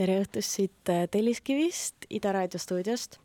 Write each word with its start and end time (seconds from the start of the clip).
tere 0.00 0.16
õhtust 0.22 0.56
siit 0.56 0.88
äh, 0.88 1.04
Telliskivist, 1.12 2.06
Ida 2.08 2.32
Raadio 2.32 2.60
stuudiost. 2.60 3.18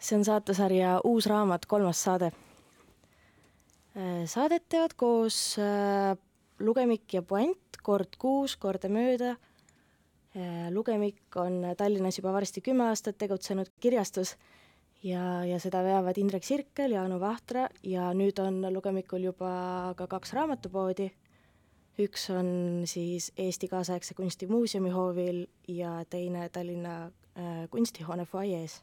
see 0.00 0.16
on 0.16 0.24
saatesarja 0.24 1.00
Uus 1.04 1.26
raamat, 1.28 1.66
kolmas 1.68 2.00
saade. 2.04 2.30
Äh, 3.96 4.24
saadet 4.24 4.64
teevad 4.72 4.94
koos 4.96 5.58
äh, 5.60 6.16
Lugemik 6.60 7.12
ja 7.12 7.20
Puänt 7.22 7.80
kord 7.82 8.16
kuus, 8.18 8.56
kordamööda. 8.56 9.36
lugemik 10.70 11.36
on 11.40 11.62
Tallinnas 11.78 12.18
juba 12.18 12.32
varsti 12.32 12.60
kümme 12.60 12.90
aastat 12.90 13.16
tegutsenud 13.16 13.70
kirjastus 13.80 14.34
ja, 15.00 15.44
ja 15.48 15.56
seda 15.60 15.80
veavad 15.80 16.18
Indrek 16.20 16.44
Sirkel 16.44 16.92
ja 16.92 17.06
Anu 17.08 17.16
Vahtra 17.20 17.70
ja 17.82 18.10
nüüd 18.12 18.36
on 18.44 18.58
Lugemikul 18.74 19.24
juba 19.30 19.94
ka 19.96 20.06
kaks 20.12 20.34
raamatupoodi 20.36 21.08
üks 21.98 22.30
on 22.30 22.48
siis 22.84 23.32
Eesti 23.36 23.68
Kaasaegse 23.68 24.14
Kunsti 24.14 24.46
Muuseumi 24.46 24.90
hoovil 24.90 25.46
ja 25.68 26.04
teine 26.10 26.48
Tallinna 26.48 27.04
äh, 27.04 27.68
kunstihoone 27.70 28.24
fuajees. 28.24 28.82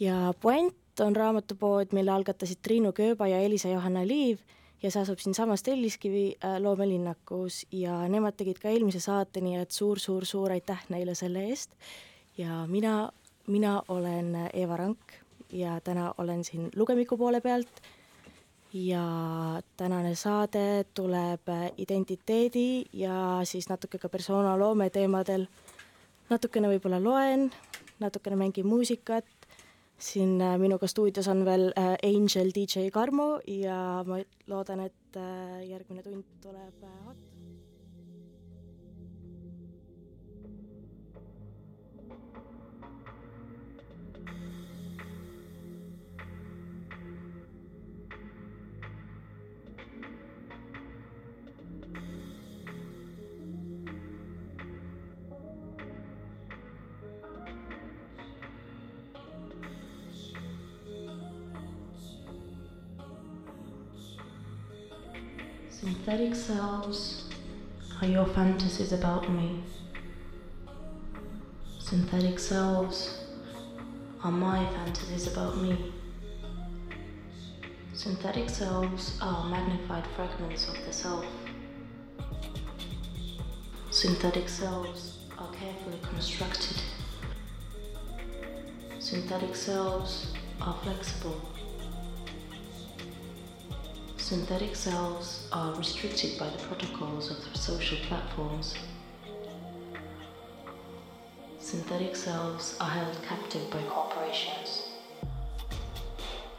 ja 0.00 0.34
Puänt 0.40 1.00
on 1.00 1.16
raamatupood, 1.16 1.86
mille 1.92 2.10
algatasid 2.10 2.58
Triinu 2.62 2.92
Kööba 2.92 3.26
ja 3.26 3.38
Elisa-Johanna 3.38 4.06
Liiv 4.06 4.38
ja 4.82 4.90
see 4.90 5.02
asub 5.02 5.18
siinsamas 5.18 5.62
Telliskivi 5.62 6.36
äh, 6.44 6.58
loomelinnakus 6.60 7.66
ja 7.72 8.08
nemad 8.08 8.36
tegid 8.36 8.60
ka 8.62 8.68
eelmise 8.68 9.00
saate, 9.00 9.40
nii 9.40 9.56
et 9.62 9.70
suur-suur-suur 9.70 10.52
aitäh 10.52 10.84
neile 10.88 11.14
selle 11.18 11.48
eest 11.48 11.74
ja 12.38 12.66
mina, 12.66 13.10
mina 13.46 13.82
olen 13.88 14.36
Eeva 14.52 14.76
Rank 14.76 15.18
ja 15.52 15.80
täna 15.80 16.14
olen 16.18 16.44
siin 16.44 16.70
lugemiku 16.76 17.16
poole 17.16 17.40
pealt 17.40 17.82
ja 18.72 19.04
tänane 19.76 20.14
saade 20.14 20.84
tuleb 20.94 21.48
identiteedi 21.76 22.84
ja 22.92 23.40
siis 23.44 23.68
natuke 23.68 23.98
ka 23.98 24.08
persoonaloome 24.08 24.90
teemadel. 24.90 25.46
natukene 26.30 26.68
võib-olla 26.68 26.98
loen, 27.00 27.50
natukene 28.00 28.36
mängin 28.36 28.66
muusikat, 28.66 29.24
siin 29.98 30.40
äh, 30.40 30.58
minuga 30.58 30.86
stuudios 30.86 31.28
on 31.28 31.44
veel 31.44 31.72
äh, 31.72 31.96
Angel 32.04 32.52
DJ 32.54 32.90
Karmo 32.92 33.40
ja 33.46 34.04
ma 34.06 34.20
loodan, 34.46 34.84
et 34.86 35.16
äh, 35.16 35.64
järgmine 35.70 36.02
tund 36.02 36.24
tuleb 36.42 36.86
hot. 37.06 37.27
Synthetic 65.80 66.34
selves 66.34 67.28
are 68.02 68.08
your 68.08 68.26
fantasies 68.26 68.92
about 68.92 69.30
me. 69.30 69.62
Synthetic 71.78 72.40
selves 72.40 73.22
are 74.24 74.32
my 74.32 74.66
fantasies 74.72 75.28
about 75.32 75.58
me. 75.58 75.92
Synthetic 77.92 78.50
selves 78.50 79.16
are 79.22 79.48
magnified 79.50 80.04
fragments 80.16 80.66
of 80.66 80.84
the 80.84 80.92
self. 80.92 81.24
Synthetic 83.92 84.48
selves 84.48 85.18
are 85.38 85.52
carefully 85.52 86.00
constructed. 86.02 86.82
Synthetic 88.98 89.54
selves 89.54 90.32
are 90.60 90.74
flexible. 90.82 91.40
Synthetic 94.28 94.76
selves 94.76 95.48
are 95.52 95.74
restricted 95.74 96.38
by 96.38 96.50
the 96.50 96.58
protocols 96.64 97.30
of 97.30 97.42
the 97.50 97.58
social 97.58 97.96
platforms. 98.08 98.74
Synthetic 101.58 102.14
selves 102.14 102.76
are 102.78 102.90
held 102.90 103.22
captive 103.22 103.70
by 103.70 103.80
corporations. 103.84 104.88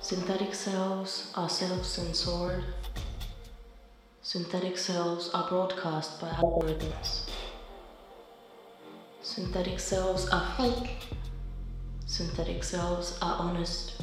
Synthetic 0.01 0.55
cells 0.55 1.31
are 1.35 1.47
self 1.47 1.85
censored. 1.85 2.63
Synthetic 4.23 4.75
cells 4.75 5.29
are 5.35 5.47
broadcast 5.47 6.19
by 6.19 6.29
algorithms. 6.29 7.29
Synthetic 9.21 9.79
cells 9.79 10.27
are 10.29 10.55
fake. 10.57 11.05
Synthetic 12.07 12.63
cells 12.63 13.19
are 13.21 13.35
honest. 13.37 14.01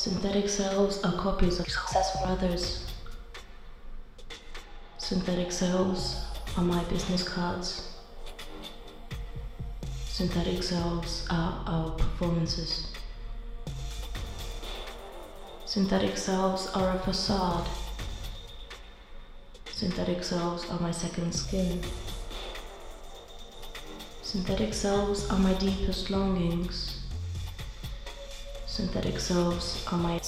Synthetic 0.00 0.48
cells 0.48 1.04
are 1.04 1.12
copies 1.12 1.60
of 1.60 1.68
successful 1.68 2.22
others. 2.24 2.86
Synthetic 4.96 5.52
cells 5.52 6.24
are 6.56 6.64
my 6.64 6.82
business 6.84 7.22
cards. 7.22 7.98
Synthetic 10.06 10.62
cells 10.62 11.26
are 11.28 11.62
our 11.66 11.90
performances. 11.90 12.86
Synthetic 15.66 16.16
cells 16.16 16.68
are 16.68 16.96
a 16.96 16.98
facade. 17.00 17.68
Synthetic 19.70 20.24
cells 20.24 20.66
are 20.70 20.80
my 20.80 20.92
second 20.92 21.34
skin. 21.34 21.78
Synthetic 24.22 24.72
cells 24.72 25.30
are 25.30 25.38
my 25.38 25.52
deepest 25.52 26.08
longings. 26.08 26.99
Synthetic 28.80 29.20
selves 29.20 29.86
are 29.92 29.98
my 29.98 30.18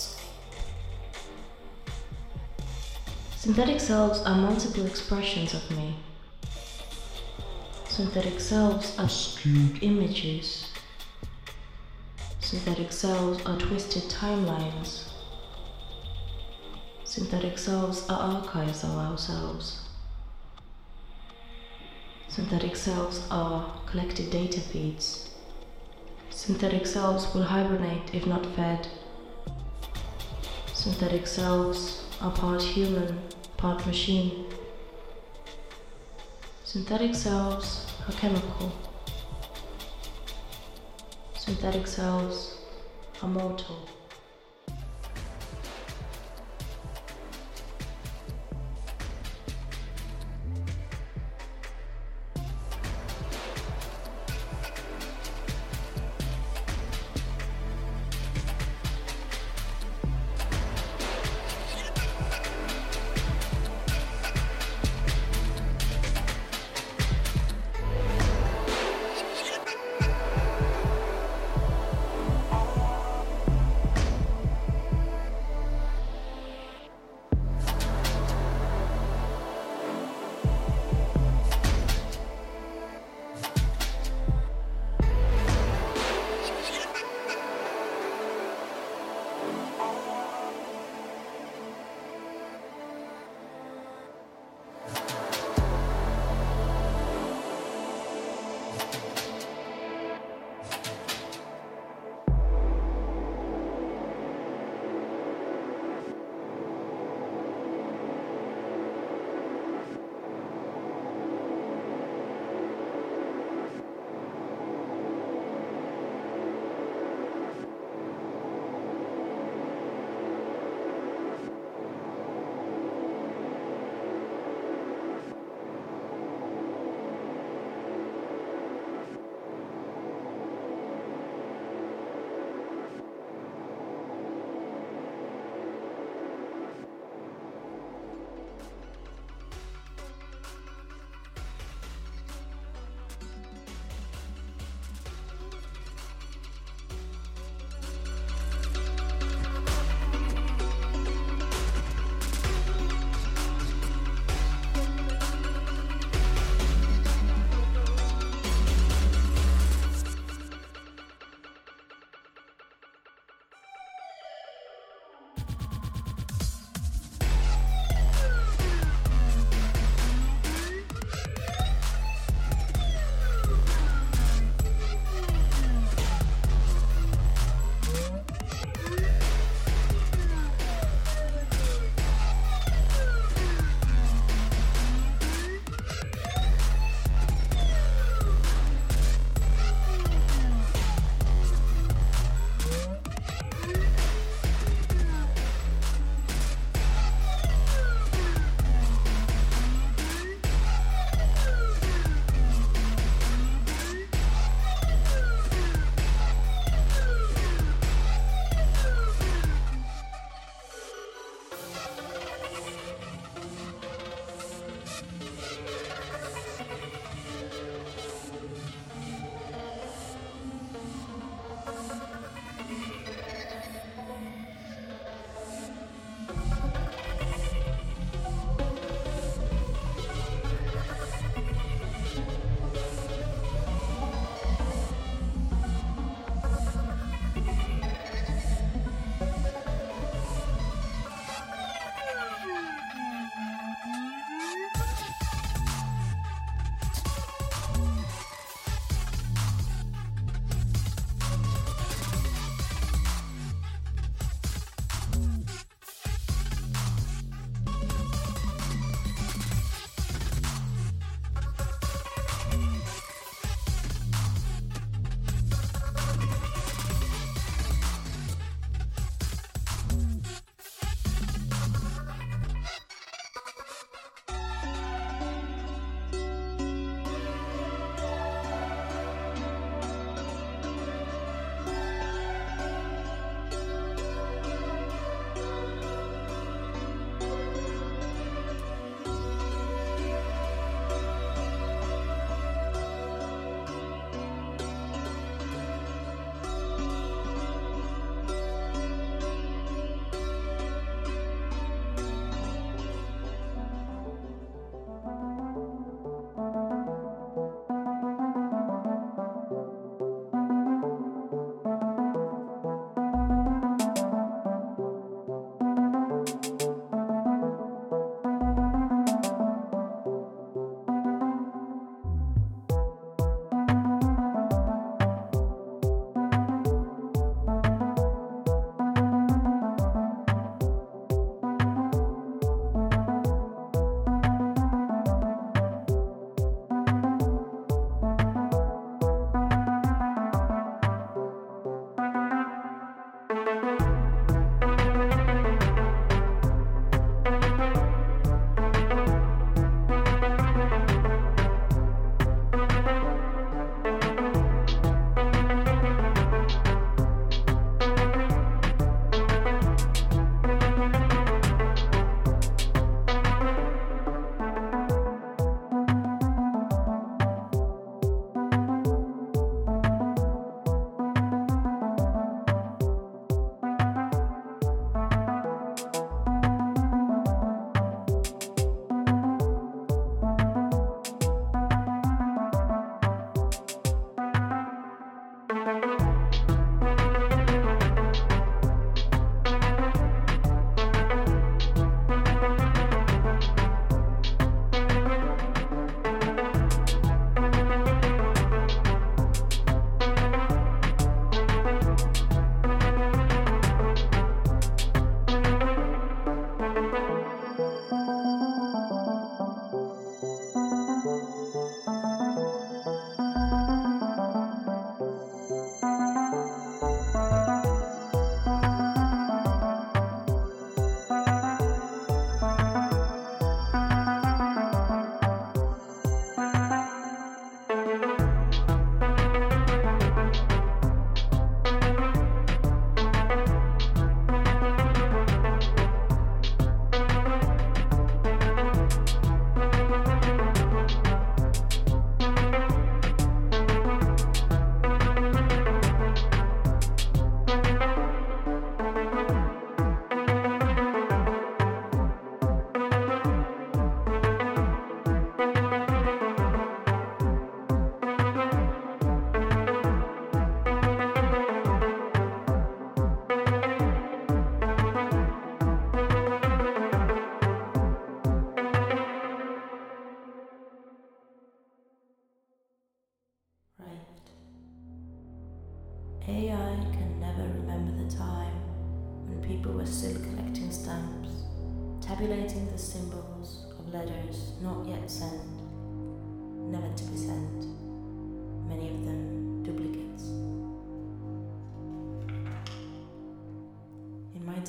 Synthetic 3.34 3.80
selves 3.80 4.20
are 4.26 4.36
multiple 4.36 4.84
expressions 4.84 5.54
of 5.54 5.70
me. 5.70 5.96
Synthetic 7.88 8.38
selves 8.38 8.98
are 8.98 9.08
skewed 9.08 9.82
images. 9.82 10.68
Synthetic 12.40 12.92
selves 12.92 13.42
are 13.46 13.56
twisted 13.56 14.02
timelines. 14.10 15.08
Synthetic 17.04 17.56
selves 17.56 18.06
are 18.10 18.34
archives 18.34 18.84
of 18.84 18.90
ourselves. 18.90 19.80
Synthetic 22.28 22.76
selves 22.76 23.26
are 23.30 23.80
collected 23.86 24.28
data 24.30 24.60
feeds. 24.60 25.31
Synthetic 26.34 26.86
cells 26.86 27.32
will 27.34 27.42
hibernate 27.44 28.14
if 28.14 28.26
not 28.26 28.44
fed. 28.56 28.88
Synthetic 30.72 31.26
cells 31.26 32.04
are 32.20 32.32
part 32.32 32.62
human, 32.62 33.20
part 33.56 33.86
machine. 33.86 34.46
Synthetic 36.64 37.14
cells 37.14 37.86
are 38.08 38.12
chemical. 38.12 38.72
Synthetic 41.38 41.86
cells 41.86 42.58
are 43.22 43.28
mortal. 43.28 43.88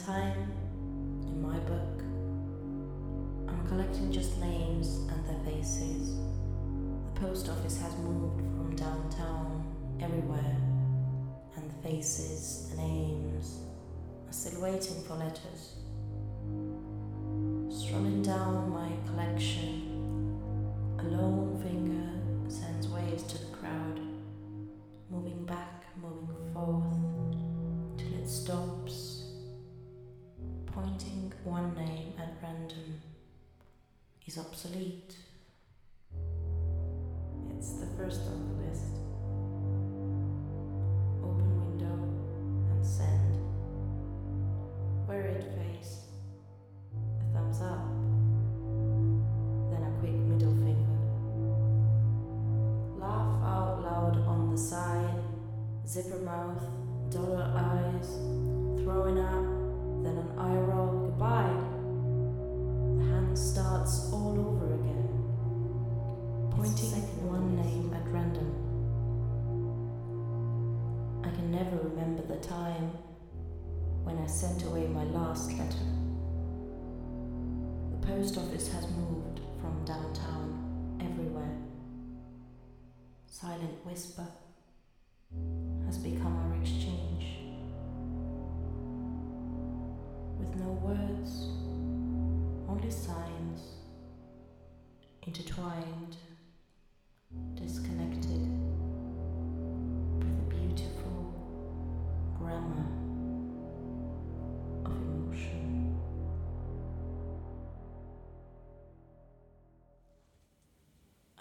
Time, 0.06 0.52
in 1.28 1.42
my 1.42 1.58
book, 1.60 2.04
I'm 3.48 3.68
collecting 3.68 4.12
just 4.12 4.38
names 4.38 4.98
and 5.10 5.26
their 5.26 5.40
faces. 5.46 6.18
The 7.14 7.22
post 7.22 7.48
office 7.48 7.80
has 7.80 7.96
moved 8.00 8.42
from 8.42 8.76
downtown 8.76 9.64
everywhere 10.02 10.58
and 11.56 11.70
the 11.70 11.88
faces, 11.88 12.70
the 12.72 12.82
names, 12.82 13.62
are 14.28 14.34
still 14.34 14.62
waiting 14.62 15.02
for 15.04 15.14
letters. 15.14 15.76
Strolling 17.70 18.24
down 18.24 18.72
my 18.72 18.90
collection, 19.08 20.38
a 21.00 21.04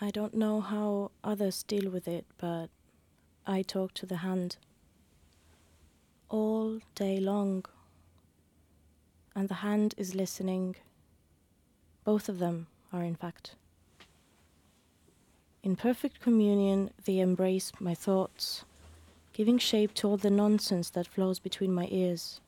I 0.02 0.10
don't 0.10 0.34
know 0.34 0.60
how 0.60 1.12
others 1.22 1.62
deal 1.62 1.88
with 1.88 2.08
it, 2.08 2.24
but 2.36 2.70
I 3.46 3.62
talk 3.62 3.94
to 3.94 4.04
the 4.04 4.16
hand 4.16 4.56
all 6.28 6.80
day 6.96 7.20
long, 7.20 7.64
and 9.36 9.48
the 9.48 9.62
hand 9.62 9.94
is 9.96 10.16
listening. 10.16 10.74
Both 12.02 12.28
of 12.28 12.40
them 12.40 12.66
are, 12.92 13.04
in 13.04 13.14
fact. 13.14 13.54
In 15.62 15.76
perfect 15.76 16.20
communion, 16.20 16.90
they 17.04 17.20
embrace 17.20 17.70
my 17.78 17.94
thoughts, 17.94 18.64
giving 19.32 19.56
shape 19.56 19.94
to 19.94 20.08
all 20.08 20.16
the 20.16 20.30
nonsense 20.30 20.90
that 20.90 21.06
flows 21.06 21.38
between 21.38 21.72
my 21.72 21.86
ears. 21.92 22.40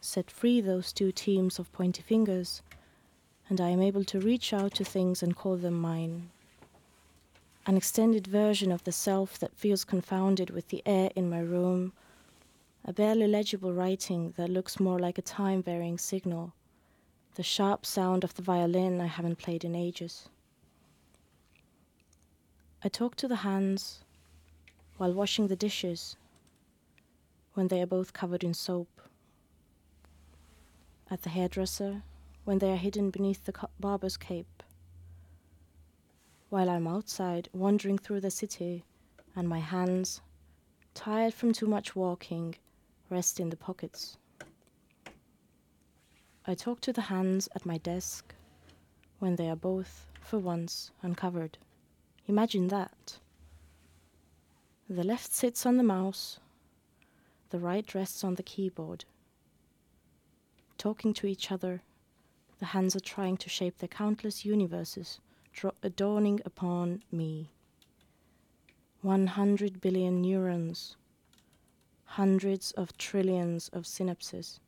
Set 0.00 0.30
free 0.30 0.62
those 0.62 0.94
two 0.94 1.12
teams 1.12 1.58
of 1.58 1.70
pointy 1.72 2.00
fingers, 2.00 2.62
and 3.48 3.60
I 3.60 3.68
am 3.68 3.82
able 3.82 4.04
to 4.04 4.20
reach 4.20 4.52
out 4.52 4.74
to 4.74 4.84
things 4.84 5.22
and 5.22 5.36
call 5.36 5.56
them 5.56 5.74
mine 5.74 6.30
an 7.68 7.76
extended 7.76 8.26
version 8.26 8.72
of 8.72 8.82
the 8.84 8.92
self 8.92 9.38
that 9.38 9.54
feels 9.54 9.84
confounded 9.84 10.48
with 10.48 10.68
the 10.68 10.82
air 10.86 11.10
in 11.14 11.28
my 11.28 11.38
room, 11.38 11.92
a 12.86 12.94
barely 12.94 13.26
legible 13.26 13.74
writing 13.74 14.32
that 14.38 14.48
looks 14.48 14.80
more 14.80 14.98
like 14.98 15.18
a 15.18 15.22
time 15.22 15.62
varying 15.62 15.98
signal, 15.98 16.54
the 17.34 17.42
sharp 17.42 17.84
sound 17.84 18.24
of 18.24 18.32
the 18.36 18.42
violin 18.42 19.02
I 19.02 19.06
haven't 19.06 19.36
played 19.36 19.64
in 19.64 19.74
ages. 19.74 20.30
I 22.82 22.88
talk 22.88 23.16
to 23.16 23.28
the 23.28 23.36
hands 23.36 24.02
while 24.96 25.12
washing 25.12 25.48
the 25.48 25.54
dishes 25.54 26.16
when 27.52 27.68
they 27.68 27.82
are 27.82 27.86
both 27.86 28.14
covered 28.14 28.42
in 28.42 28.54
soap, 28.54 28.88
at 31.10 31.20
the 31.20 31.28
hairdresser 31.28 32.02
when 32.48 32.60
they 32.60 32.72
are 32.72 32.76
hidden 32.76 33.10
beneath 33.10 33.44
the 33.44 33.68
barber's 33.78 34.16
cape 34.16 34.62
while 36.48 36.70
I'm 36.70 36.86
outside 36.86 37.46
wandering 37.52 37.98
through 37.98 38.22
the 38.22 38.30
city 38.30 38.84
and 39.36 39.46
my 39.46 39.58
hands, 39.58 40.22
tired 40.94 41.34
from 41.34 41.52
too 41.52 41.66
much 41.66 41.94
walking, 41.94 42.54
rest 43.10 43.38
in 43.38 43.50
the 43.50 43.56
pockets. 43.58 44.16
I 46.46 46.54
talk 46.54 46.80
to 46.80 46.92
the 46.94 47.02
hands 47.02 47.50
at 47.54 47.66
my 47.66 47.76
desk 47.76 48.34
when 49.18 49.36
they 49.36 49.50
are 49.50 49.62
both, 49.70 50.06
for 50.22 50.38
once, 50.38 50.90
uncovered. 51.02 51.58
Imagine 52.28 52.68
that. 52.68 53.18
The 54.88 55.04
left 55.04 55.34
sits 55.34 55.66
on 55.66 55.76
the 55.76 55.82
mouse, 55.82 56.40
the 57.50 57.58
right 57.58 57.94
rests 57.94 58.24
on 58.24 58.36
the 58.36 58.42
keyboard. 58.42 59.04
Talking 60.78 61.12
to 61.12 61.26
each 61.26 61.52
other, 61.52 61.82
the 62.58 62.66
hands 62.66 62.96
are 62.96 63.00
trying 63.00 63.36
to 63.36 63.48
shape 63.48 63.78
their 63.78 63.88
countless 63.88 64.44
universes 64.44 65.20
dawning 65.96 66.40
upon 66.44 67.02
me. 67.10 67.50
100 69.02 69.80
billion 69.80 70.20
neurons, 70.22 70.96
hundreds 72.04 72.72
of 72.72 72.96
trillions 72.96 73.68
of 73.68 73.84
synapses. 73.84 74.58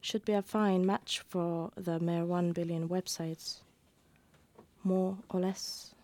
Should 0.00 0.24
be 0.24 0.32
a 0.32 0.42
fine 0.42 0.86
match 0.86 1.20
for 1.20 1.70
the 1.76 1.98
mere 1.98 2.24
1 2.24 2.52
billion 2.52 2.88
websites, 2.88 3.60
more 4.84 5.18
or 5.28 5.40
less. 5.40 5.94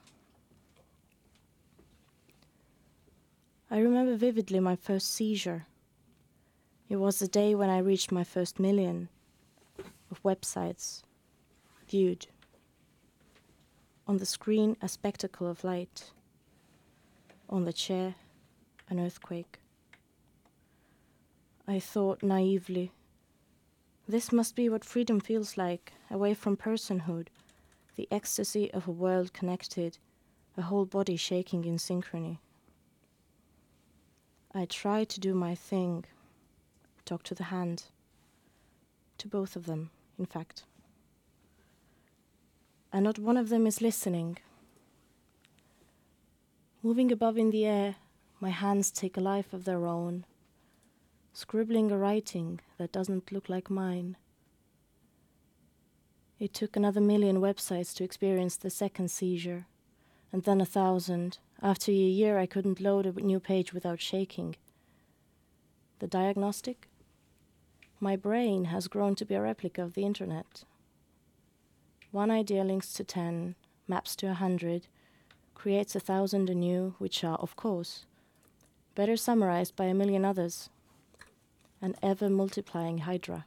I 3.70 3.78
remember 3.78 4.16
vividly 4.16 4.60
my 4.60 4.76
first 4.76 5.10
seizure. 5.10 5.66
It 6.88 6.96
was 6.96 7.18
the 7.18 7.28
day 7.28 7.54
when 7.54 7.70
I 7.70 7.78
reached 7.78 8.12
my 8.12 8.24
first 8.24 8.58
million 8.58 9.08
of 10.12 10.22
websites 10.22 11.02
viewed 11.88 12.26
on 14.06 14.18
the 14.18 14.26
screen, 14.26 14.76
a 14.82 14.88
spectacle 14.88 15.48
of 15.48 15.64
light. 15.64 16.10
On 17.48 17.64
the 17.64 17.72
chair, 17.72 18.14
an 18.88 19.00
earthquake. 19.00 19.58
I 21.66 21.78
thought 21.78 22.22
naively, 22.22 22.92
this 24.08 24.32
must 24.32 24.56
be 24.56 24.68
what 24.68 24.84
freedom 24.84 25.20
feels 25.20 25.56
like, 25.56 25.92
away 26.10 26.34
from 26.34 26.56
personhood, 26.56 27.28
the 27.96 28.08
ecstasy 28.10 28.70
of 28.72 28.88
a 28.88 28.90
world 28.90 29.32
connected, 29.32 29.98
a 30.56 30.62
whole 30.62 30.84
body 30.84 31.16
shaking 31.16 31.64
in 31.64 31.76
synchrony. 31.76 32.38
I 34.54 34.66
tried 34.66 35.08
to 35.10 35.20
do 35.20 35.34
my 35.34 35.54
thing, 35.54 36.04
talk 37.04 37.22
to 37.24 37.34
the 37.34 37.44
hand, 37.44 37.84
to 39.18 39.28
both 39.28 39.56
of 39.56 39.66
them, 39.66 39.90
in 40.22 40.26
fact 40.34 40.64
and 42.92 43.04
not 43.04 43.18
one 43.18 43.36
of 43.36 43.48
them 43.48 43.66
is 43.66 43.80
listening. 43.80 44.38
Moving 46.82 47.10
above 47.10 47.38
in 47.38 47.50
the 47.50 47.64
air, 47.64 47.96
my 48.38 48.50
hands 48.50 48.90
take 48.90 49.16
a 49.16 49.20
life 49.20 49.52
of 49.52 49.64
their 49.64 49.86
own, 49.86 50.26
scribbling 51.32 51.90
a 51.90 51.96
writing 51.96 52.60
that 52.76 52.92
doesn't 52.92 53.32
look 53.32 53.48
like 53.48 53.70
mine. 53.70 54.16
It 56.38 56.52
took 56.52 56.76
another 56.76 57.00
million 57.00 57.36
websites 57.40 57.94
to 57.94 58.04
experience 58.04 58.56
the 58.56 58.68
second 58.68 59.10
seizure, 59.10 59.66
and 60.32 60.42
then 60.42 60.60
a 60.60 60.66
thousand. 60.66 61.38
After 61.62 61.92
a 61.92 61.94
year, 61.94 62.38
I 62.38 62.46
couldn't 62.46 62.80
load 62.80 63.06
a 63.06 63.12
new 63.12 63.38
page 63.38 63.72
without 63.72 64.00
shaking. 64.00 64.56
The 66.00 66.08
diagnostic? 66.08 66.88
My 68.02 68.16
brain 68.16 68.64
has 68.64 68.88
grown 68.88 69.14
to 69.14 69.24
be 69.24 69.36
a 69.36 69.40
replica 69.40 69.80
of 69.80 69.94
the 69.94 70.02
internet. 70.02 70.64
One 72.10 72.32
idea 72.32 72.64
links 72.64 72.92
to 72.94 73.04
ten, 73.04 73.54
maps 73.86 74.16
to 74.16 74.26
a 74.26 74.34
hundred, 74.34 74.88
creates 75.54 75.94
a 75.94 76.00
thousand 76.00 76.50
anew, 76.50 76.96
which 76.98 77.22
are, 77.22 77.36
of 77.36 77.54
course, 77.54 78.06
better 78.96 79.16
summarized 79.16 79.76
by 79.76 79.84
a 79.84 79.94
million 79.94 80.24
others. 80.24 80.68
An 81.80 81.94
ever 82.02 82.28
multiplying 82.28 82.98
hydra. 82.98 83.46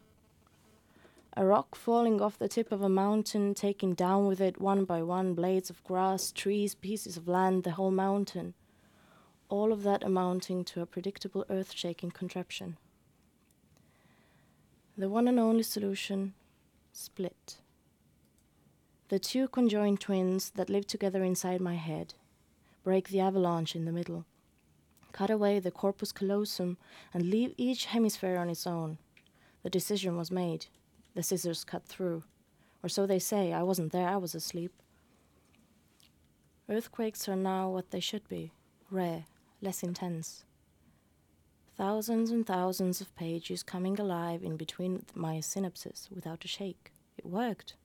A 1.36 1.46
rock 1.46 1.76
falling 1.76 2.22
off 2.22 2.40
the 2.40 2.48
tip 2.48 2.72
of 2.72 2.82
a 2.82 2.88
mountain, 2.88 3.56
taking 3.56 3.94
down 3.94 4.26
with 4.26 4.40
it 4.40 4.62
one 4.62 4.86
by 4.86 5.04
one 5.04 5.34
blades 5.34 5.70
of 5.70 5.84
grass, 5.84 6.32
trees, 6.32 6.76
pieces 6.76 7.18
of 7.18 7.28
land, 7.28 7.66
the 7.66 7.72
whole 7.72 7.92
mountain. 7.92 8.54
All 9.50 9.74
of 9.74 9.84
that 9.84 10.02
amounting 10.02 10.64
to 10.64 10.82
a 10.82 10.86
predictable 10.86 11.44
earth 11.50 11.74
shaking 11.74 12.12
contraption. 12.12 12.78
The 14.98 15.10
one 15.10 15.28
and 15.28 15.40
only 15.40 15.64
solution 15.64 16.34
split. 16.94 17.58
The 19.10 19.20
two 19.20 19.50
conjoined 19.50 20.00
twins 20.00 20.52
that 20.52 20.70
live 20.70 20.88
together 20.88 21.22
inside 21.22 21.60
my 21.60 21.76
head 21.76 22.14
break 22.82 23.10
the 23.10 23.20
avalanche 23.20 23.76
in 23.76 23.84
the 23.84 23.92
middle, 23.92 24.26
cut 25.12 25.30
away 25.30 25.60
the 25.60 25.72
corpus 25.72 26.12
callosum, 26.12 26.78
and 27.14 27.30
leave 27.30 27.54
each 27.58 27.86
hemisphere 27.86 28.38
on 28.38 28.50
its 28.50 28.66
own. 28.66 28.98
The 29.64 29.70
decision 29.70 30.16
was 30.16 30.32
made. 30.32 30.68
The 31.14 31.24
scissors 31.24 31.64
cut 31.64 31.84
through. 31.86 32.24
Or 32.84 32.88
so 32.88 33.06
they 33.06 33.20
say. 33.20 33.52
I 33.52 33.64
wasn't 33.64 33.92
there, 33.92 34.08
I 34.08 34.18
was 34.18 34.36
asleep. 34.36 34.72
Earthquakes 36.70 37.28
are 37.28 37.36
now 37.36 37.70
what 37.70 37.92
they 37.92 38.00
should 38.00 38.28
be 38.30 38.52
rare, 38.90 39.26
less 39.62 39.84
intense. 39.84 40.46
Thousands 41.78 42.32
and 42.32 42.46
thousands 42.46 43.02
of 43.02 43.16
pages 43.16 43.64
coming 43.64 44.00
alive 44.00 44.44
in 44.44 44.56
between 44.58 45.06
my 45.14 45.38
synapses 45.38 46.10
without 46.10 46.46
a 46.46 46.48
shake. 46.48 46.92
It 47.18 47.26
worked. 47.26 47.76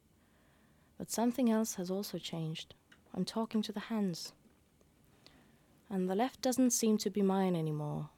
But 0.96 1.11
something 1.11 1.50
else 1.50 1.74
has 1.74 1.90
also 1.90 2.18
changed. 2.18 2.74
I'm 3.14 3.24
talking 3.24 3.62
to 3.62 3.72
the 3.72 3.81
hands. 3.81 4.33
And 5.88 6.09
the 6.09 6.14
left 6.14 6.40
doesn't 6.40 6.70
seem 6.70 6.98
to 6.98 7.11
be 7.11 7.22
mine 7.22 7.57
anymore 7.57 8.11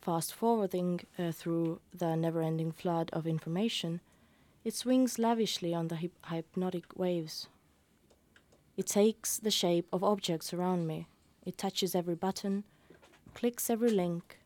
fast 0.00 0.32
forwarding 0.34 1.00
uh, 1.18 1.30
through 1.30 1.80
the 1.92 2.16
never 2.16 2.42
ending 2.42 2.72
flood 2.72 3.10
of 3.12 3.26
information, 3.26 4.00
it 4.64 4.74
swings 4.74 5.18
lavishly 5.18 5.74
on 5.74 5.88
the 5.88 5.96
hyp- 5.96 6.26
hypnotic 6.26 6.96
waves. 6.96 7.48
It 8.76 8.86
takes 8.86 9.38
the 9.38 9.50
shape 9.50 9.86
of 9.92 10.02
objects 10.02 10.54
around 10.54 10.86
me. 10.86 11.06
It 11.44 11.58
touches 11.58 11.94
every 11.94 12.14
button, 12.14 12.64
clicks 13.34 13.70
every 13.70 13.90
link, 13.90 14.38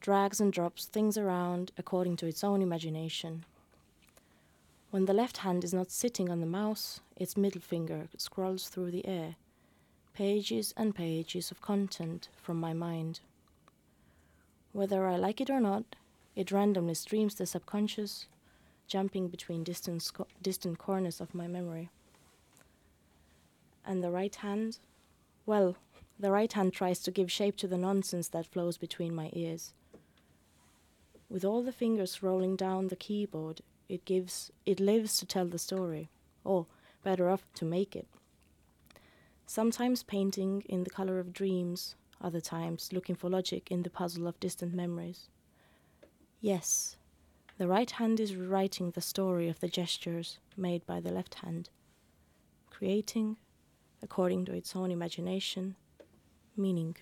drags 0.00 0.40
and 0.40 0.52
drops 0.52 0.86
things 0.86 1.18
around 1.18 1.72
according 1.76 2.16
to 2.16 2.26
its 2.26 2.42
own 2.42 2.62
imagination. 2.62 3.44
When 4.90 5.04
the 5.04 5.14
left 5.14 5.38
hand 5.38 5.62
is 5.62 5.72
not 5.72 5.90
sitting 5.90 6.30
on 6.30 6.40
the 6.40 6.46
mouse, 6.46 7.00
its 7.16 7.36
middle 7.36 7.60
finger 7.60 8.08
scrolls 8.16 8.68
through 8.68 8.90
the 8.90 9.06
air, 9.06 9.36
pages 10.14 10.74
and 10.76 10.94
pages 10.94 11.50
of 11.50 11.60
content 11.60 12.28
from 12.42 12.58
my 12.58 12.72
mind. 12.72 13.20
Whether 14.72 15.06
I 15.06 15.16
like 15.16 15.40
it 15.40 15.50
or 15.50 15.60
not, 15.60 15.84
it 16.34 16.50
randomly 16.50 16.94
streams 16.94 17.34
the 17.34 17.46
subconscious, 17.46 18.26
jumping 18.86 19.28
between 19.28 19.62
distant, 19.62 20.10
distant 20.42 20.78
corners 20.78 21.20
of 21.20 21.34
my 21.34 21.46
memory. 21.46 21.90
And 23.84 24.02
the 24.02 24.10
right 24.10 24.34
hand? 24.34 24.78
Well, 25.46 25.76
the 26.20 26.30
right 26.30 26.52
hand 26.52 26.74
tries 26.74 26.98
to 27.00 27.10
give 27.10 27.32
shape 27.32 27.56
to 27.56 27.66
the 27.66 27.78
nonsense 27.78 28.28
that 28.28 28.44
flows 28.44 28.76
between 28.76 29.14
my 29.14 29.30
ears. 29.32 29.72
With 31.30 31.46
all 31.46 31.62
the 31.62 31.72
fingers 31.72 32.22
rolling 32.22 32.56
down 32.56 32.88
the 32.88 32.96
keyboard, 32.96 33.62
it 33.88 34.04
gives 34.04 34.52
it 34.66 34.80
lives 34.80 35.18
to 35.18 35.26
tell 35.26 35.46
the 35.46 35.58
story, 35.58 36.10
or 36.44 36.66
better 37.02 37.30
off 37.30 37.46
to 37.54 37.64
make 37.64 37.96
it. 37.96 38.06
Sometimes 39.46 40.02
painting 40.02 40.62
in 40.68 40.84
the 40.84 40.90
color 40.90 41.18
of 41.18 41.32
dreams, 41.32 41.94
other 42.20 42.40
times 42.40 42.92
looking 42.92 43.14
for 43.16 43.30
logic 43.30 43.70
in 43.70 43.82
the 43.82 43.90
puzzle 43.90 44.26
of 44.26 44.38
distant 44.40 44.74
memories. 44.74 45.28
Yes, 46.40 46.96
the 47.56 47.66
right 47.66 47.90
hand 47.90 48.20
is 48.20 48.36
rewriting 48.36 48.90
the 48.90 49.00
story 49.00 49.48
of 49.48 49.60
the 49.60 49.68
gestures 49.68 50.38
made 50.56 50.84
by 50.86 51.00
the 51.00 51.12
left 51.12 51.36
hand, 51.36 51.70
creating, 52.68 53.38
according 54.02 54.44
to 54.44 54.52
its 54.52 54.76
own 54.76 54.90
imagination, 54.90 55.76
meaning. 56.60 56.96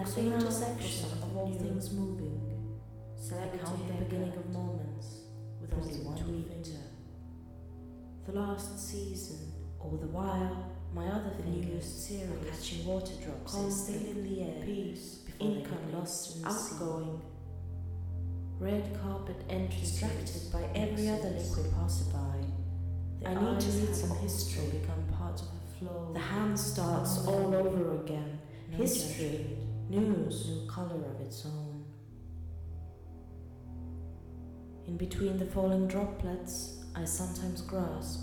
At 0.00 0.06
the 0.06 0.32
intersection 0.32 1.10
of 1.22 1.36
all 1.36 1.52
things 1.52 1.92
moving, 1.92 2.40
select 3.16 3.62
count 3.62 3.86
the 3.86 4.04
beginning 4.04 4.32
of 4.32 4.48
moments 4.50 5.08
with 5.60 5.74
only 5.74 5.92
one 6.00 6.16
tweet. 6.16 6.68
The 8.24 8.32
last 8.32 8.80
season, 8.88 9.52
all 9.78 9.98
the 10.00 10.06
while, 10.06 10.72
my 10.94 11.06
other 11.06 11.34
the 11.36 11.50
newest 11.50 12.06
series, 12.08 12.30
catching 12.50 12.86
water 12.86 13.12
drops, 13.22 13.52
still 13.52 13.96
in 13.96 14.24
the 14.24 14.42
air, 14.42 14.64
peace, 14.64 15.20
income 15.38 15.92
lost 15.92 16.36
and 16.36 16.46
outgoing, 16.46 17.20
red 18.58 18.98
carpet 19.02 19.36
entry 19.50 19.80
distracted 19.80 20.50
by 20.50 20.62
every 20.74 21.10
other 21.10 21.28
liquid 21.28 21.66
passerby. 21.74 22.46
I 23.26 23.34
need 23.34 23.60
to 23.60 23.70
read 23.70 23.94
some 23.94 24.16
history, 24.16 24.80
become 24.80 25.04
part 25.18 25.38
of 25.42 25.48
the 25.60 25.78
flow. 25.78 26.10
The 26.14 26.20
hand 26.20 26.58
starts 26.58 27.26
all 27.26 27.54
over 27.54 27.96
again. 27.96 28.38
No 28.70 28.78
history, 28.78 29.58
news, 29.90 30.46
new 30.46 30.70
color 30.70 31.04
of 31.12 31.20
its 31.20 31.44
own. 31.44 31.84
In 34.86 34.96
between 34.96 35.36
the 35.36 35.46
falling 35.46 35.88
droplets, 35.88 36.84
I 36.94 37.04
sometimes 37.04 37.60
grasp, 37.62 38.20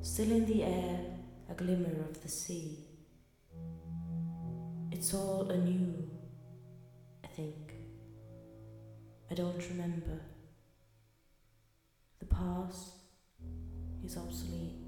still 0.00 0.30
in 0.32 0.44
the 0.46 0.64
air, 0.64 1.00
a 1.48 1.54
glimmer 1.54 2.04
of 2.10 2.20
the 2.20 2.28
sea. 2.28 2.78
It's 4.90 5.14
all 5.14 5.50
anew, 5.50 6.10
I 7.24 7.28
think. 7.28 7.74
I 9.30 9.34
don't 9.34 9.68
remember. 9.70 10.20
The 12.18 12.26
past 12.26 12.94
is 14.04 14.16
obsolete. 14.16 14.81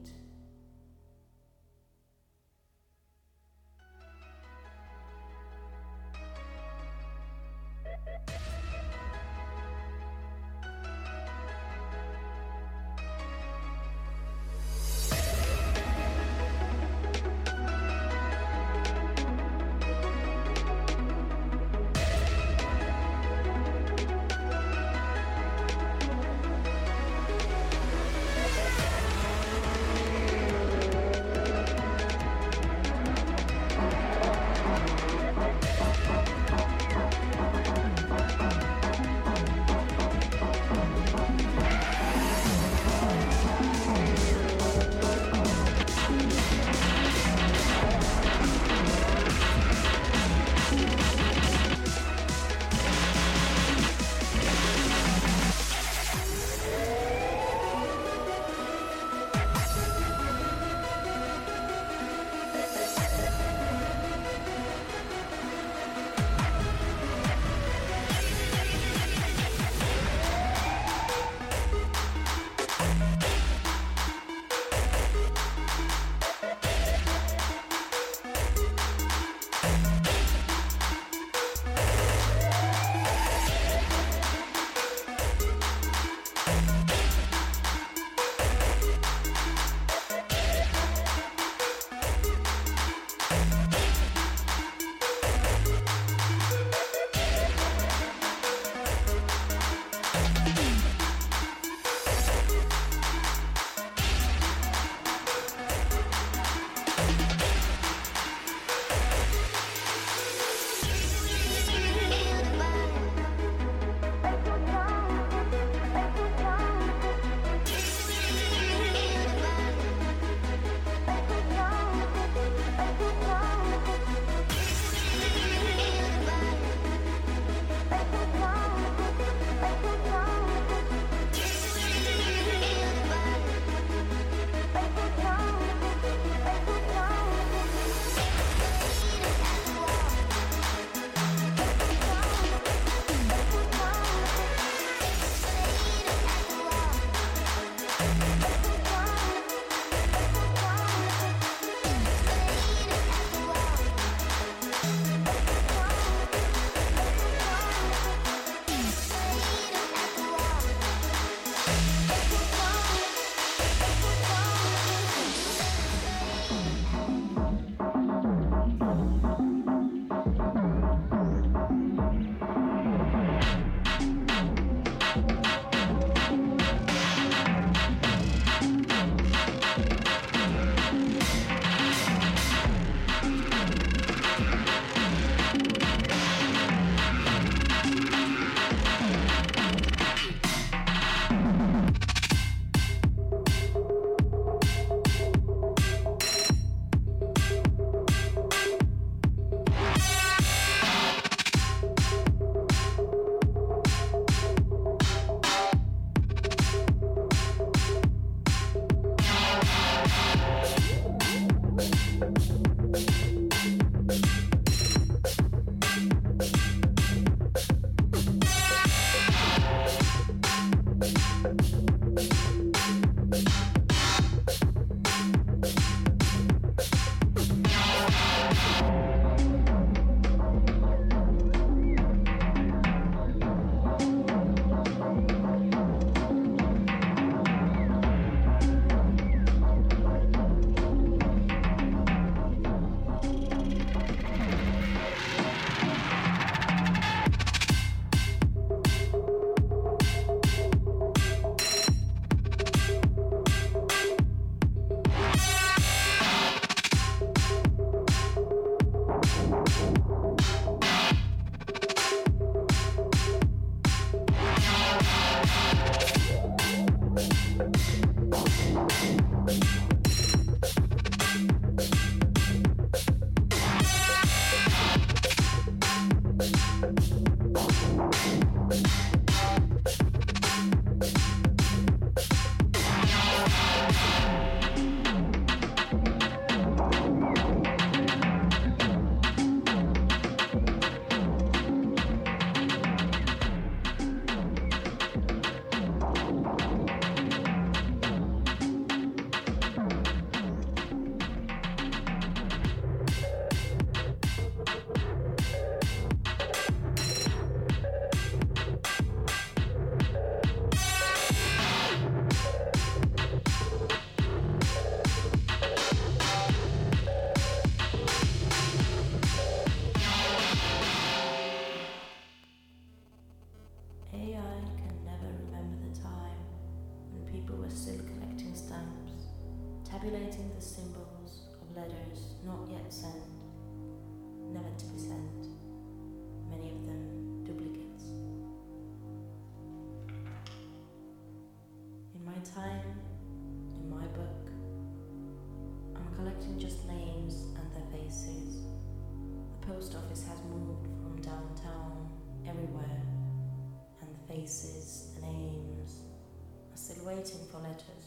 letters, 357.75 358.07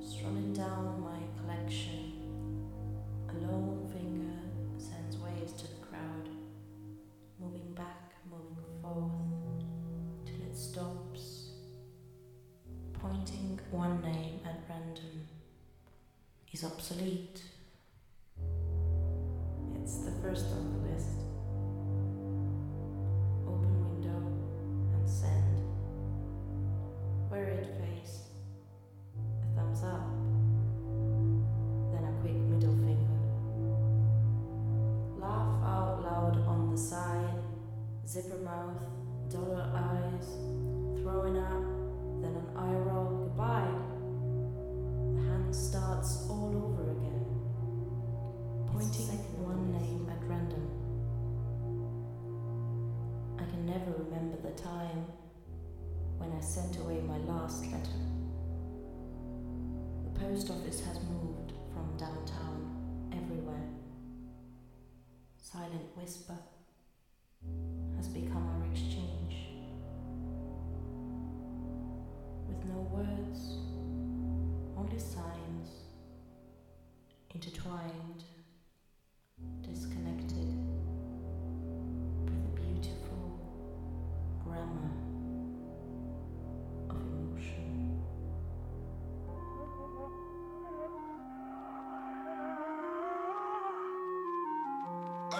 strumming 0.00 0.52
down 0.52 1.00
my 1.00 1.20
collection. 1.40 2.12
A 3.28 3.34
long 3.46 3.88
finger 3.92 4.36
sends 4.78 5.16
waves 5.18 5.52
to 5.52 5.68
the 5.68 5.86
crowd, 5.86 6.28
moving 7.40 7.72
back, 7.74 8.14
moving 8.28 8.56
forth, 8.80 9.12
till 10.26 10.42
it 10.48 10.56
stops, 10.56 11.50
pointing 12.94 13.60
one 13.70 14.00
name 14.02 14.40
at 14.44 14.60
random 14.68 15.28
is 16.52 16.64
obsolete. 16.64 17.42
silent 65.52 65.94
whisper 65.94 66.38
has 67.96 68.08
become 68.08 68.48
our 68.48 68.70
exchange. 68.70 69.48
With 72.48 72.64
no 72.64 72.80
words, 72.90 73.58
only 74.78 74.98
signs 74.98 75.68
intertwined 77.34 78.21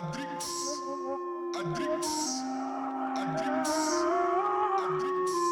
Adrix, 0.03 0.83
Adrix, 1.55 2.07
Adrix, 3.17 3.71
Adrix. 4.83 5.43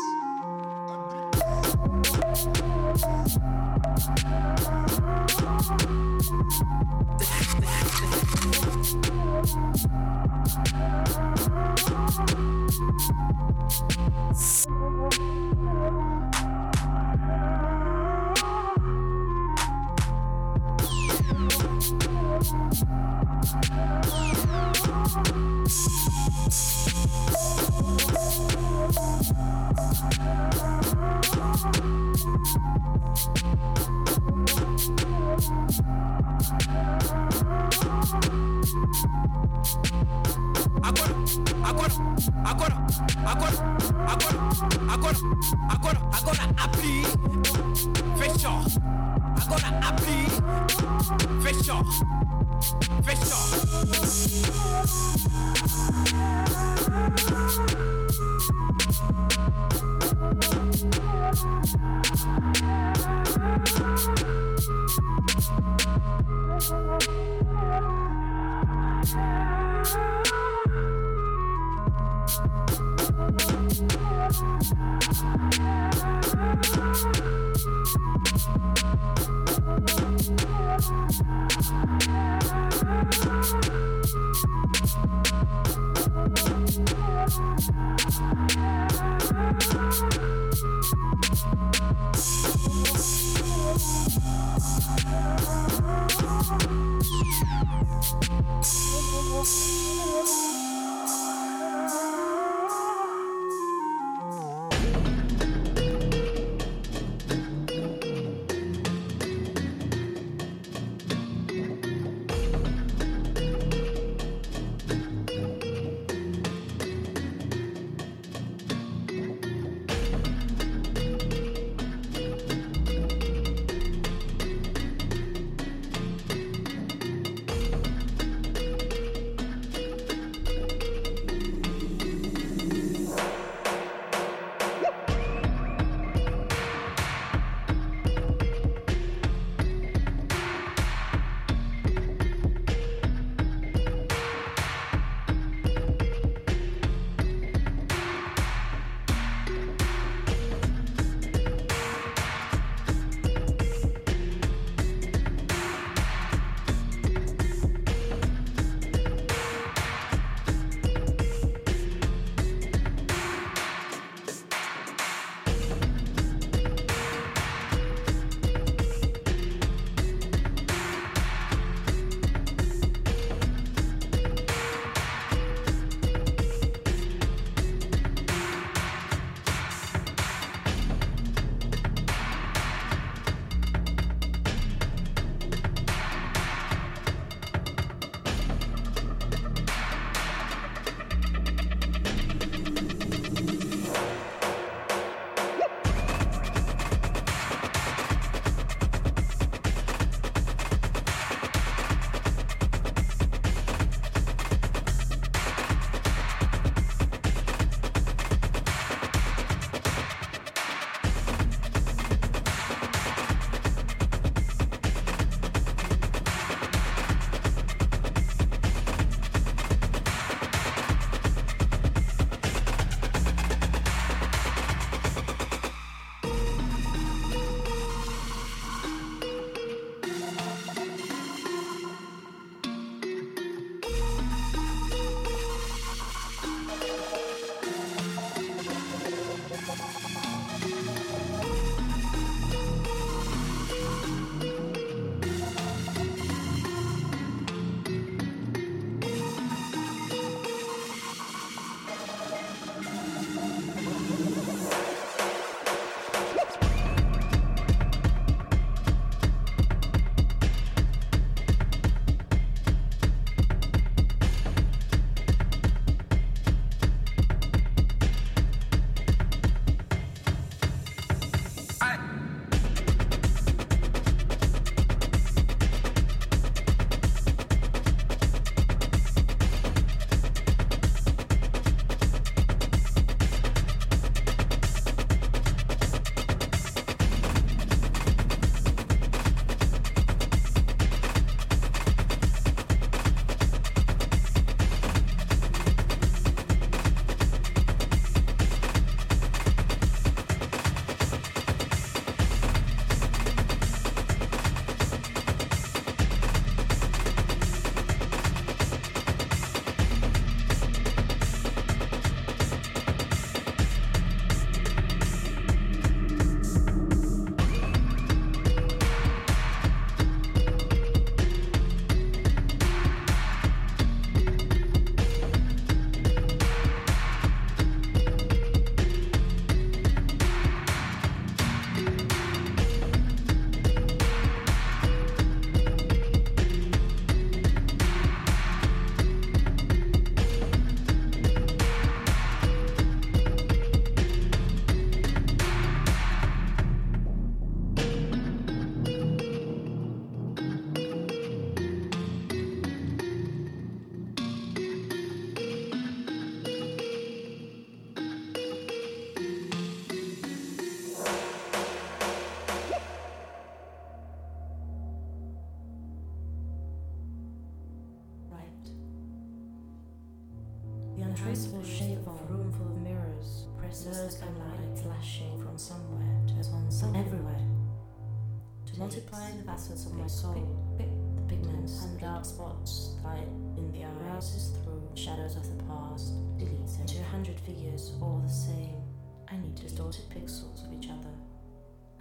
Distorted 389.54 390.08
pixels 390.10 390.66
of 390.66 390.72
each 390.72 390.88
other. 390.90 391.10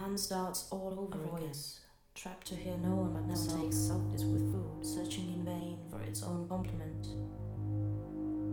And 0.00 0.18
starts 0.18 0.66
all 0.70 0.96
over 0.98 1.22
a 1.22 1.40
voice, 1.40 1.80
trapped 2.14 2.46
to 2.48 2.54
hear 2.56 2.76
no 2.78 2.94
one 2.94 3.12
but 3.12 3.26
myself, 3.26 3.60
takes 3.60 3.90
with 4.24 4.50
food, 4.50 4.84
searching 4.84 5.32
in 5.32 5.44
vain 5.44 5.78
for 5.90 6.00
its 6.02 6.22
own 6.22 6.48
complement. 6.48 7.08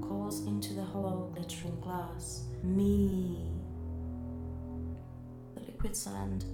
Calls 0.02 0.45
into 0.45 0.74
the 0.74 0.84
hollow, 0.84 1.32
glittering 1.34 1.80
glass, 1.80 2.43
me. 2.64 3.50
The 5.56 5.62
liquid 5.62 5.95
sand, 5.95 6.45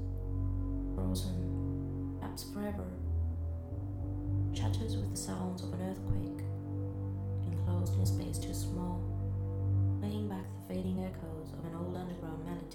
frozen, 0.96 2.18
perhaps 2.20 2.44
forever, 2.54 2.86
chatters 4.54 4.96
with 4.96 5.12
the 5.12 5.18
sounds 5.18 5.64
of 5.64 5.74
an 5.74 5.82
earthquake, 5.82 6.46
enclosed 7.52 7.96
in 7.96 8.02
a 8.02 8.06
space 8.06 8.38
too 8.38 8.54
small, 8.54 9.03
echoes 11.04 11.52
of 11.52 11.66
an 11.66 11.76
old 11.76 11.96
underground 11.96 12.46
melody. 12.46 12.73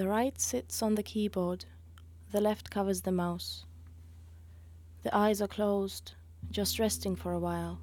The 0.00 0.08
right 0.08 0.40
sits 0.40 0.82
on 0.82 0.94
the 0.94 1.02
keyboard, 1.02 1.66
the 2.32 2.40
left 2.40 2.70
covers 2.70 3.02
the 3.02 3.12
mouse. 3.12 3.66
The 5.02 5.14
eyes 5.14 5.42
are 5.42 5.46
closed, 5.46 6.12
just 6.50 6.78
resting 6.78 7.14
for 7.14 7.34
a 7.34 7.38
while. 7.38 7.82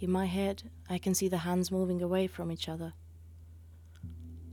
In 0.00 0.10
my 0.10 0.24
head, 0.24 0.62
I 0.88 0.96
can 0.96 1.14
see 1.14 1.28
the 1.28 1.36
hands 1.36 1.70
moving 1.70 2.00
away 2.00 2.26
from 2.26 2.50
each 2.50 2.70
other. 2.70 2.94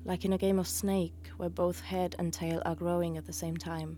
Like 0.04 0.26
in 0.26 0.34
a 0.34 0.38
game 0.38 0.60
of 0.60 0.68
Snake, 0.68 1.30
where 1.38 1.48
both 1.48 1.80
head 1.80 2.18
and 2.20 2.34
tail 2.34 2.62
are 2.66 2.76
growing 2.76 3.16
at 3.16 3.26
the 3.26 3.32
same 3.32 3.56
time. 3.56 3.98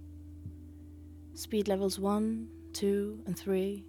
Speed 1.33 1.67
levels 1.67 1.97
1, 1.97 2.47
2, 2.73 3.23
and 3.25 3.35
3. 3.35 3.83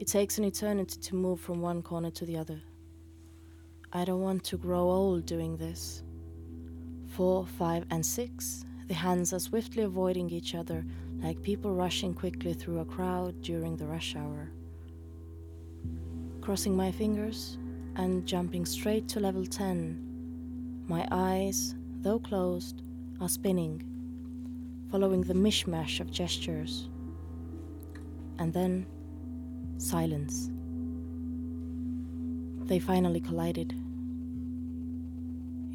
It 0.00 0.08
takes 0.08 0.38
an 0.38 0.42
eternity 0.42 0.98
to 0.98 1.14
move 1.14 1.38
from 1.38 1.60
one 1.60 1.80
corner 1.80 2.10
to 2.10 2.26
the 2.26 2.38
other. 2.38 2.60
I 3.92 4.04
don't 4.04 4.20
want 4.20 4.42
to 4.46 4.56
grow 4.56 4.90
old 4.90 5.26
doing 5.26 5.56
this. 5.56 6.02
Four, 7.14 7.46
five, 7.46 7.84
and 7.92 8.04
six, 8.04 8.64
the 8.88 8.94
hands 8.94 9.32
are 9.32 9.38
swiftly 9.38 9.84
avoiding 9.84 10.30
each 10.30 10.56
other 10.56 10.84
like 11.22 11.40
people 11.42 11.72
rushing 11.72 12.12
quickly 12.12 12.54
through 12.54 12.80
a 12.80 12.84
crowd 12.84 13.40
during 13.40 13.76
the 13.76 13.86
rush 13.86 14.16
hour. 14.16 14.50
Crossing 16.40 16.76
my 16.76 16.90
fingers 16.90 17.56
and 17.94 18.26
jumping 18.26 18.66
straight 18.66 19.06
to 19.10 19.20
level 19.20 19.46
10, 19.46 20.84
my 20.88 21.06
eyes, 21.12 21.76
though 22.00 22.18
closed, 22.18 22.82
are 23.20 23.28
spinning, 23.28 23.80
following 24.90 25.20
the 25.20 25.34
mishmash 25.34 26.00
of 26.00 26.10
gestures. 26.10 26.88
And 28.40 28.52
then, 28.52 28.86
silence. 29.78 30.50
They 32.66 32.80
finally 32.80 33.20
collided. 33.20 33.83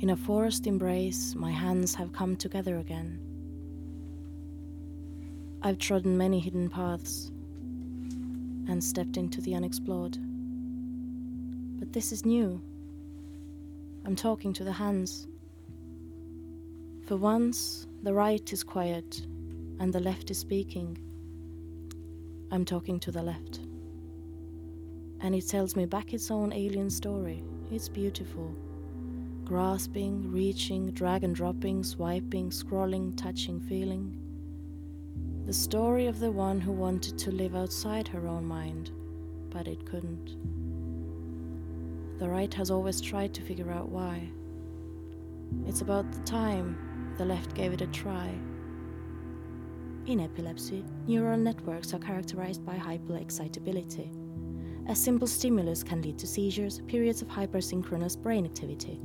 In 0.02 0.12
a 0.12 0.16
forced 0.16 0.66
embrace, 0.66 1.36
my 1.36 1.52
hands 1.52 1.94
have 1.96 2.14
come 2.14 2.38
together 2.38 2.78
again. 2.78 3.20
I've 5.62 5.78
trodden 5.78 6.18
many 6.18 6.40
hidden 6.40 6.70
paths 6.70 7.32
and 8.70 8.82
stepped 8.82 9.18
into 9.18 9.42
the 9.42 9.56
unexplored. 9.56 10.18
But 11.80 11.92
this 11.92 12.14
is 12.14 12.26
new. 12.26 12.62
I'm 14.06 14.16
talking 14.16 14.54
to 14.54 14.64
the 14.64 14.72
hands. 14.72 15.28
For 17.06 17.18
once, 17.18 17.86
the 18.02 18.14
right 18.14 18.54
is 18.54 18.64
quiet 18.64 19.28
and 19.82 19.92
the 19.92 20.00
left 20.00 20.32
is 20.32 20.38
speaking. 20.38 20.98
I'm 22.52 22.64
talking 22.64 23.02
to 23.02 23.12
the 23.12 23.22
left. 23.22 23.60
And 25.20 25.36
it 25.36 25.50
tells 25.50 25.76
me 25.76 25.86
back 25.86 26.14
its 26.14 26.32
own 26.32 26.54
alien 26.54 26.90
story. 26.90 27.44
It's 27.70 27.90
beautiful 27.90 28.56
grasping, 29.50 30.32
reaching, 30.32 30.92
drag 30.92 31.24
and 31.24 31.36
dropping, 31.36 31.84
swiping, 31.84 32.52
scrolling, 32.52 33.18
touching, 33.18 33.60
feeling. 33.60 34.16
The 35.48 35.54
story 35.54 36.06
of 36.06 36.20
the 36.20 36.30
one 36.30 36.62
who 36.62 36.72
wanted 36.72 37.18
to 37.18 37.32
live 37.32 37.56
outside 37.56 38.08
her 38.10 38.28
own 38.28 38.46
mind, 38.46 38.92
but 39.50 39.68
it 39.68 39.88
couldn't. 39.88 40.36
The 42.20 42.30
right 42.30 42.54
has 42.54 42.70
always 42.70 43.02
tried 43.02 43.34
to 43.34 43.42
figure 43.42 43.72
out 43.72 43.90
why. 43.90 44.30
It's 45.66 45.82
about 45.82 46.12
the 46.12 46.22
time 46.26 47.16
the 47.18 47.26
left 47.26 47.56
gave 47.56 47.74
it 47.74 47.82
a 47.82 47.88
try. 47.88 48.30
In 50.06 50.20
epilepsy, 50.20 50.86
neural 51.08 51.40
networks 51.40 51.92
are 51.96 52.00
characterized 52.00 52.64
by 52.64 52.76
hyperexcitability. 52.76 54.12
A 54.90 54.96
simple 54.96 55.28
stimulus 55.28 55.82
can 55.82 56.04
lead 56.04 56.20
to 56.20 56.28
seizures, 56.28 56.82
periods 56.82 57.24
of 57.24 57.30
hypersynchronous 57.30 58.16
brain 58.16 58.46
activity. 58.46 59.02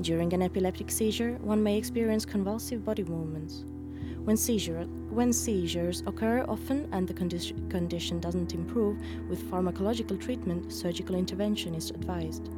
During 0.00 0.32
an 0.32 0.42
epileptic 0.42 0.90
seizure, 0.90 1.38
one 1.40 1.62
may 1.62 1.78
experience 1.78 2.24
convulsive 2.24 2.84
body 2.84 3.04
movements. 3.04 3.64
When, 4.24 4.36
seizure, 4.36 4.84
when 5.10 5.32
seizures 5.32 6.02
occur 6.06 6.44
often 6.48 6.88
and 6.92 7.06
the 7.06 7.14
condi- 7.14 7.70
condition 7.70 8.18
doesn't 8.18 8.54
improve, 8.54 8.98
with 9.28 9.48
pharmacological 9.50 10.20
treatment, 10.20 10.72
surgical 10.72 11.14
intervention 11.14 11.74
is 11.74 11.90
advised. 11.90 12.50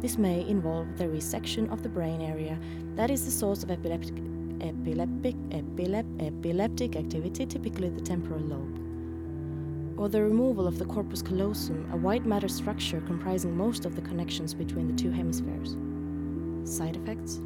This 0.00 0.16
may 0.16 0.48
involve 0.48 0.96
the 0.96 1.04
resection 1.04 1.70
of 1.70 1.82
the 1.82 1.88
brain 1.90 2.22
area 2.22 2.58
that 2.96 3.10
is 3.10 3.26
the 3.26 3.30
source 3.30 3.62
of 3.62 3.70
epileptic, 3.70 4.16
epileptic, 4.62 5.34
epilep, 5.50 6.06
epileptic 6.26 6.96
activity, 6.96 7.44
typically 7.44 7.90
the 7.90 8.00
temporal 8.00 8.40
lobe. 8.40 9.98
Or 9.98 10.08
the 10.08 10.22
removal 10.22 10.66
of 10.66 10.78
the 10.78 10.86
corpus 10.86 11.20
callosum, 11.20 11.90
a 11.92 11.96
white 11.96 12.24
matter 12.24 12.48
structure 12.48 13.02
comprising 13.02 13.54
most 13.54 13.84
of 13.84 13.96
the 13.96 14.02
connections 14.02 14.54
between 14.54 14.86
the 14.86 14.94
two 14.94 15.10
hemispheres. 15.10 15.76
Side 16.64 16.96
effects? 16.96 17.40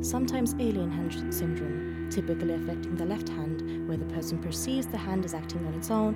Sometimes 0.00 0.54
alien 0.60 0.90
hand 0.90 1.34
syndrome, 1.34 2.08
typically 2.10 2.54
affecting 2.54 2.96
the 2.96 3.06
left 3.06 3.28
hand, 3.28 3.88
where 3.88 3.96
the 3.96 4.04
person 4.06 4.38
perceives 4.38 4.86
the 4.86 4.98
hand 4.98 5.24
is 5.24 5.34
acting 5.34 5.66
on 5.66 5.74
its 5.74 5.90
own, 5.90 6.14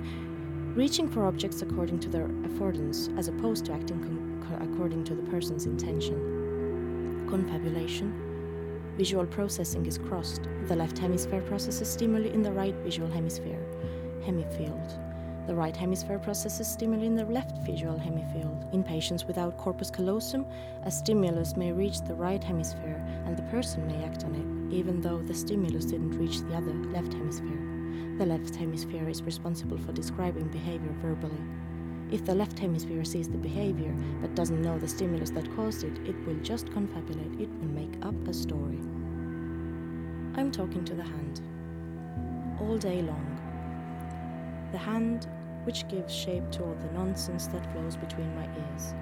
reaching 0.75 1.09
for 1.09 1.25
objects 1.25 1.61
according 1.61 1.99
to 1.99 2.09
their 2.09 2.27
affordance, 2.27 3.15
as 3.17 3.27
opposed 3.27 3.65
to 3.65 3.73
acting 3.73 3.99
according 4.61 5.03
to 5.03 5.15
the 5.15 5.23
person's 5.23 5.65
intention. 5.65 7.25
Confabulation. 7.29 8.13
Visual 8.97 9.25
processing 9.25 9.85
is 9.85 9.97
crossed. 9.97 10.41
The 10.67 10.75
left 10.75 10.97
hemisphere 10.97 11.41
processes 11.41 11.89
stimuli 11.89 12.29
in 12.29 12.41
the 12.41 12.51
right 12.51 12.75
visual 12.75 13.09
hemisphere, 13.09 13.63
hemifield. 14.23 15.08
The 15.49 15.55
right 15.55 15.75
hemisphere 15.75 16.19
processes 16.19 16.67
stimuli 16.67 17.05
in 17.07 17.15
the 17.15 17.25
left 17.25 17.57
visual 17.65 17.95
hemifield. 17.95 18.71
In 18.71 18.83
patients 18.83 19.25
without 19.25 19.57
corpus 19.57 19.89
callosum, 19.89 20.45
a 20.83 20.91
stimulus 20.91 21.57
may 21.57 21.71
reach 21.71 22.01
the 22.01 22.13
right 22.13 22.43
hemisphere 22.43 23.03
and 23.25 23.35
the 23.35 23.41
person 23.49 23.87
may 23.87 24.05
act 24.05 24.25
on 24.25 24.35
it, 24.35 24.75
even 24.75 25.01
though 25.01 25.17
the 25.17 25.33
stimulus 25.33 25.85
didn't 25.85 26.19
reach 26.19 26.41
the 26.41 26.53
other 26.53 26.75
left 26.93 27.13
hemisphere. 27.13 27.57
The 28.19 28.27
left 28.27 28.55
hemisphere 28.57 29.09
is 29.09 29.23
responsible 29.23 29.79
for 29.79 29.91
describing 29.91 30.49
behavior 30.49 30.93
verbally. 31.01 31.41
If 32.11 32.25
the 32.25 32.35
left 32.35 32.59
hemisphere 32.59 33.03
sees 33.03 33.27
the 33.27 33.39
behavior 33.39 33.95
but 34.21 34.35
doesn't 34.35 34.61
know 34.61 34.77
the 34.77 34.87
stimulus 34.87 35.31
that 35.31 35.55
caused 35.55 35.83
it, 35.83 35.97
it 36.07 36.27
will 36.27 36.39
just 36.43 36.67
confabulate, 36.67 37.41
it 37.41 37.49
will 37.49 37.73
make 37.73 37.97
up 38.03 38.27
a 38.27 38.33
story. 38.35 38.77
I'm 40.35 40.51
talking 40.51 40.85
to 40.85 40.93
the 40.93 41.01
hand. 41.01 41.41
All 42.61 42.77
day 42.77 43.01
long. 43.01 43.25
The 44.71 44.77
hand 44.77 45.27
which 45.63 45.87
gives 45.87 46.13
shape 46.13 46.49
to 46.51 46.63
all 46.63 46.75
the 46.75 46.91
nonsense 46.93 47.47
that 47.47 47.65
flows 47.71 47.95
between 47.95 48.33
my 48.35 48.47
ears. 48.57 48.93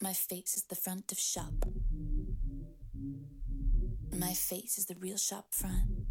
My 0.00 0.12
face 0.12 0.56
is 0.56 0.64
the 0.64 0.74
front 0.74 1.12
of 1.12 1.18
shop. 1.18 1.54
My 4.12 4.32
face 4.32 4.78
is 4.78 4.86
the 4.86 4.96
real 4.96 5.16
shop 5.16 5.46
front. 5.50 6.06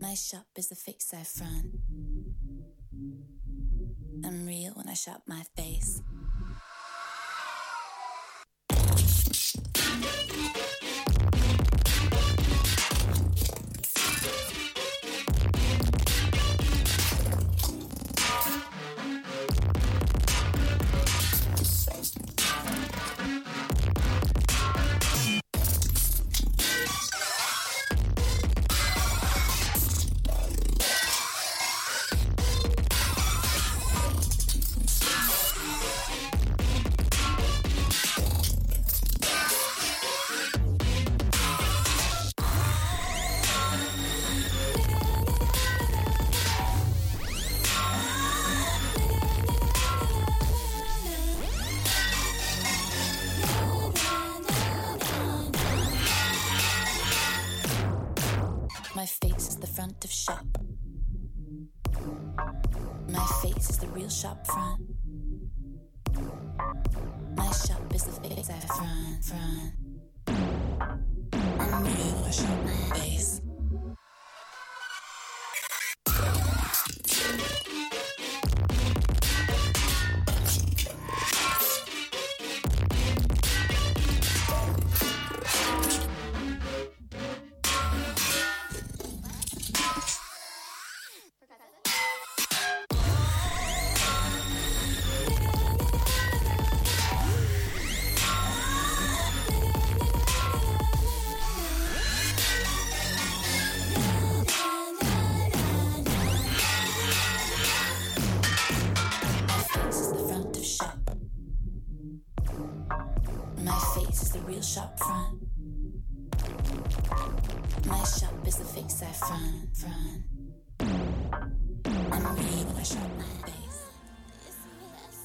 My 0.00 0.14
shop 0.14 0.46
is 0.56 0.68
the 0.68 0.74
face 0.74 1.12
I 1.14 1.22
front. 1.24 1.74
I'm 4.24 4.46
real 4.46 4.72
when 4.72 4.88
I 4.88 4.94
shop 4.94 5.22
my 5.26 5.42
face. 5.56 6.02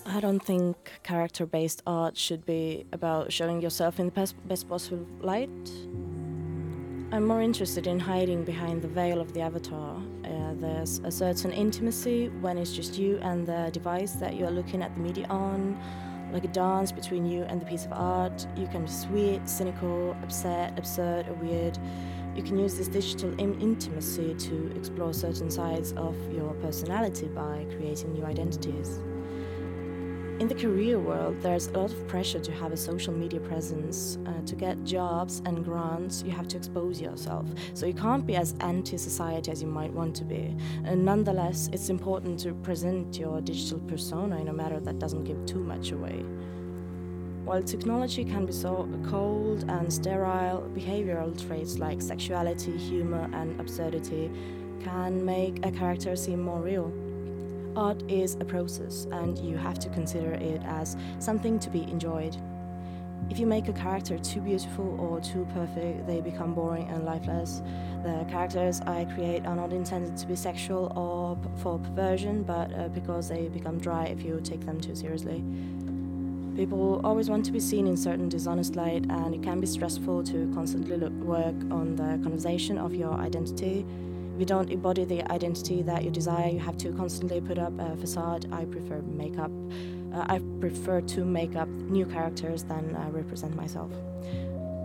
I 0.07 0.19
don't 0.21 0.39
think 0.39 0.77
character 1.03 1.45
based 1.45 1.81
art 1.85 2.15
should 2.15 2.45
be 2.45 2.85
about 2.93 3.33
showing 3.33 3.61
yourself 3.61 3.99
in 3.99 4.05
the 4.05 4.11
best, 4.11 4.35
best 4.47 4.69
possible 4.69 5.05
light. 5.19 5.49
I'm 7.11 7.25
more 7.25 7.41
interested 7.41 7.87
in 7.87 7.99
hiding 7.99 8.43
behind 8.43 8.81
the 8.81 8.87
veil 8.87 9.19
of 9.19 9.33
the 9.33 9.41
avatar. 9.41 10.01
Uh, 10.23 10.53
there's 10.55 10.99
a 10.99 11.11
certain 11.11 11.51
intimacy 11.51 12.29
when 12.41 12.57
it's 12.57 12.73
just 12.73 12.97
you 12.97 13.19
and 13.21 13.45
the 13.45 13.69
device 13.73 14.13
that 14.13 14.35
you're 14.35 14.51
looking 14.51 14.81
at 14.81 14.93
the 14.95 15.01
media 15.01 15.25
on, 15.29 15.77
like 16.31 16.43
a 16.43 16.49
dance 16.49 16.91
between 16.91 17.25
you 17.25 17.43
and 17.43 17.61
the 17.61 17.65
piece 17.65 17.85
of 17.85 17.93
art. 17.93 18.47
You 18.55 18.67
can 18.67 18.85
be 18.85 18.91
sweet, 18.91 19.47
cynical, 19.47 20.15
upset, 20.23 20.77
absurd, 20.77 21.27
or 21.27 21.33
weird. 21.35 21.77
You 22.35 22.43
can 22.43 22.59
use 22.59 22.75
this 22.75 22.89
digital 22.89 23.31
in- 23.39 23.59
intimacy 23.61 24.35
to 24.35 24.71
explore 24.75 25.13
certain 25.13 25.49
sides 25.49 25.93
of 25.93 26.15
your 26.33 26.53
personality 26.55 27.27
by 27.27 27.65
creating 27.77 28.13
new 28.13 28.25
identities. 28.25 28.99
In 30.37 30.49
the 30.49 30.55
career 30.55 30.99
world, 30.99 31.37
there's 31.39 31.67
a 31.67 31.71
lot 31.71 31.93
of 31.93 32.07
pressure 32.09 32.41
to 32.41 32.51
have 32.51 32.73
a 32.73 32.77
social 32.77 33.13
media 33.13 33.39
presence. 33.39 34.17
Uh, 34.25 34.33
to 34.45 34.53
get 34.53 34.83
jobs 34.83 35.41
and 35.45 35.63
grants, 35.63 36.23
you 36.23 36.31
have 36.31 36.49
to 36.49 36.57
expose 36.57 36.99
yourself. 36.99 37.45
So 37.73 37.85
you 37.85 37.93
can't 37.93 38.25
be 38.27 38.35
as 38.35 38.53
anti 38.59 38.97
society 38.97 39.49
as 39.49 39.61
you 39.61 39.69
might 39.69 39.93
want 39.93 40.13
to 40.17 40.25
be. 40.25 40.53
And 40.83 41.05
nonetheless, 41.05 41.69
it's 41.71 41.87
important 41.87 42.37
to 42.41 42.53
present 42.55 43.17
your 43.17 43.39
digital 43.39 43.79
persona 43.87 44.37
in 44.41 44.49
a 44.49 44.53
manner 44.53 44.81
that 44.81 44.99
doesn't 44.99 45.23
give 45.23 45.45
too 45.45 45.63
much 45.63 45.91
away. 45.91 46.25
While 47.45 47.61
technology 47.61 48.25
can 48.25 48.47
be 48.47 48.53
so 48.53 48.89
cold 49.07 49.65
and 49.69 49.93
sterile, 49.93 50.67
behavioral 50.73 51.47
traits 51.47 51.77
like 51.77 52.01
sexuality, 52.01 52.75
humor, 52.75 53.29
and 53.33 53.61
absurdity 53.61 54.31
can 54.83 55.23
make 55.23 55.63
a 55.63 55.71
character 55.71 56.15
seem 56.15 56.41
more 56.41 56.59
real. 56.59 56.91
Art 57.75 58.01
is 58.09 58.33
a 58.39 58.45
process, 58.45 59.05
and 59.11 59.37
you 59.37 59.57
have 59.57 59.77
to 59.77 59.89
consider 59.89 60.31
it 60.31 60.59
as 60.65 60.97
something 61.19 61.59
to 61.59 61.69
be 61.69 61.83
enjoyed. 61.83 62.35
If 63.29 63.37
you 63.37 63.45
make 63.45 63.67
a 63.67 63.73
character 63.73 64.17
too 64.17 64.41
beautiful 64.41 64.99
or 64.99 65.19
too 65.21 65.47
perfect, 65.53 66.07
they 66.07 66.21
become 66.21 66.55
boring 66.55 66.87
and 66.89 67.05
lifeless. 67.05 67.61
The 68.03 68.25
characters 68.27 68.81
I 68.81 69.05
create 69.05 69.45
are 69.45 69.55
not 69.55 69.71
intended 69.71 70.17
to 70.17 70.27
be 70.27 70.35
sexual 70.35 70.91
or 70.95 71.37
for 71.57 71.77
perversion, 71.77 72.41
but 72.41 72.73
uh, 72.73 72.87
because 72.87 73.29
they 73.29 73.49
become 73.49 73.77
dry 73.77 74.05
if 74.05 74.23
you 74.23 74.41
take 74.43 74.65
them 74.65 74.81
too 74.81 74.95
seriously. 74.95 75.43
People 76.55 77.01
always 77.03 77.29
want 77.29 77.43
to 77.45 77.51
be 77.51 77.59
seen 77.59 77.85
in 77.85 77.97
certain 77.97 78.29
dishonest 78.29 78.77
light, 78.77 79.05
and 79.09 79.35
it 79.35 79.43
can 79.43 79.59
be 79.59 79.67
stressful 79.67 80.23
to 80.23 80.49
constantly 80.53 80.95
look, 80.95 81.11
work 81.13 81.55
on 81.69 81.97
the 81.97 82.17
conversation 82.23 82.77
of 82.77 82.95
your 82.95 83.11
identity. 83.13 83.85
If 84.33 84.39
you 84.39 84.45
don't 84.45 84.69
embody 84.69 85.03
the 85.03 85.29
identity 85.31 85.81
that 85.81 86.05
you 86.05 86.11
desire, 86.11 86.47
you 86.47 86.59
have 86.59 86.77
to 86.77 86.93
constantly 86.93 87.41
put 87.41 87.57
up 87.57 87.73
a 87.77 87.97
facade. 87.97 88.47
I 88.53 88.63
prefer 88.65 89.01
makeup. 89.01 89.51
Uh, 90.13 90.25
I 90.29 90.39
prefer 90.61 91.01
to 91.01 91.25
make 91.25 91.57
up 91.57 91.67
new 91.67 92.05
characters 92.05 92.63
than 92.63 92.95
uh, 92.95 93.09
represent 93.11 93.53
myself 93.55 93.91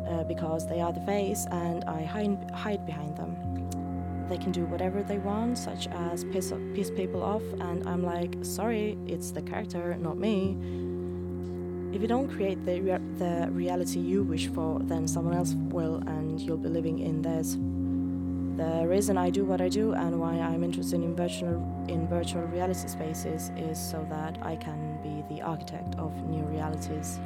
uh, 0.08 0.24
because 0.24 0.68
they 0.68 0.80
are 0.80 0.92
the 0.92 1.00
face 1.02 1.46
and 1.52 1.84
I 1.84 2.02
hide, 2.02 2.50
hide 2.52 2.84
behind 2.84 3.16
them. 3.16 3.36
They 4.28 4.38
can 4.38 4.50
do 4.50 4.64
whatever 4.66 5.02
they 5.04 5.18
want, 5.18 5.58
such 5.58 5.86
as 5.88 6.24
piss, 6.24 6.52
piss 6.74 6.90
people 6.90 7.22
off, 7.22 7.42
and 7.60 7.88
I'm 7.88 8.04
like, 8.04 8.36
sorry, 8.42 8.96
it's 9.06 9.30
the 9.32 9.42
character, 9.42 9.96
not 9.96 10.18
me. 10.18 10.56
If 11.92 12.00
you 12.00 12.06
don't 12.06 12.28
create 12.28 12.64
the, 12.64 12.80
rea- 12.80 13.00
the 13.18 13.48
reality 13.50 13.98
you 13.98 14.22
wish 14.22 14.46
for, 14.48 14.78
then 14.80 15.08
someone 15.08 15.34
else 15.34 15.54
will, 15.54 15.96
and 16.06 16.40
you'll 16.40 16.56
be 16.56 16.68
living 16.68 17.00
in 17.00 17.20
theirs. 17.20 17.58
The 18.56 18.86
reason 18.86 19.18
I 19.18 19.30
do 19.30 19.44
what 19.44 19.60
I 19.60 19.68
do 19.68 19.92
and 19.94 20.20
why 20.20 20.34
I'm 20.34 20.62
interested 20.62 21.02
in 21.02 21.16
virtual 21.16 21.66
in 21.88 22.06
virtual 22.06 22.42
reality 22.42 22.88
spaces 22.88 23.50
is 23.56 23.78
so 23.78 24.06
that 24.10 24.38
I 24.42 24.54
can 24.54 24.98
be 25.02 25.34
the 25.34 25.42
architect 25.42 25.96
of 25.96 26.12
new 26.28 26.44
realities. 26.44 27.18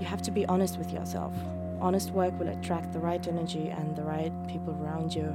You 0.00 0.06
have 0.06 0.20
to 0.22 0.30
be 0.30 0.44
honest 0.46 0.78
with 0.78 0.92
yourself. 0.92 1.32
Honest 1.80 2.10
work 2.10 2.38
will 2.38 2.48
attract 2.48 2.92
the 2.92 2.98
right 2.98 3.26
energy 3.26 3.68
and 3.68 3.96
the 3.96 4.02
right 4.02 4.32
people 4.48 4.76
around 4.82 5.14
you. 5.14 5.34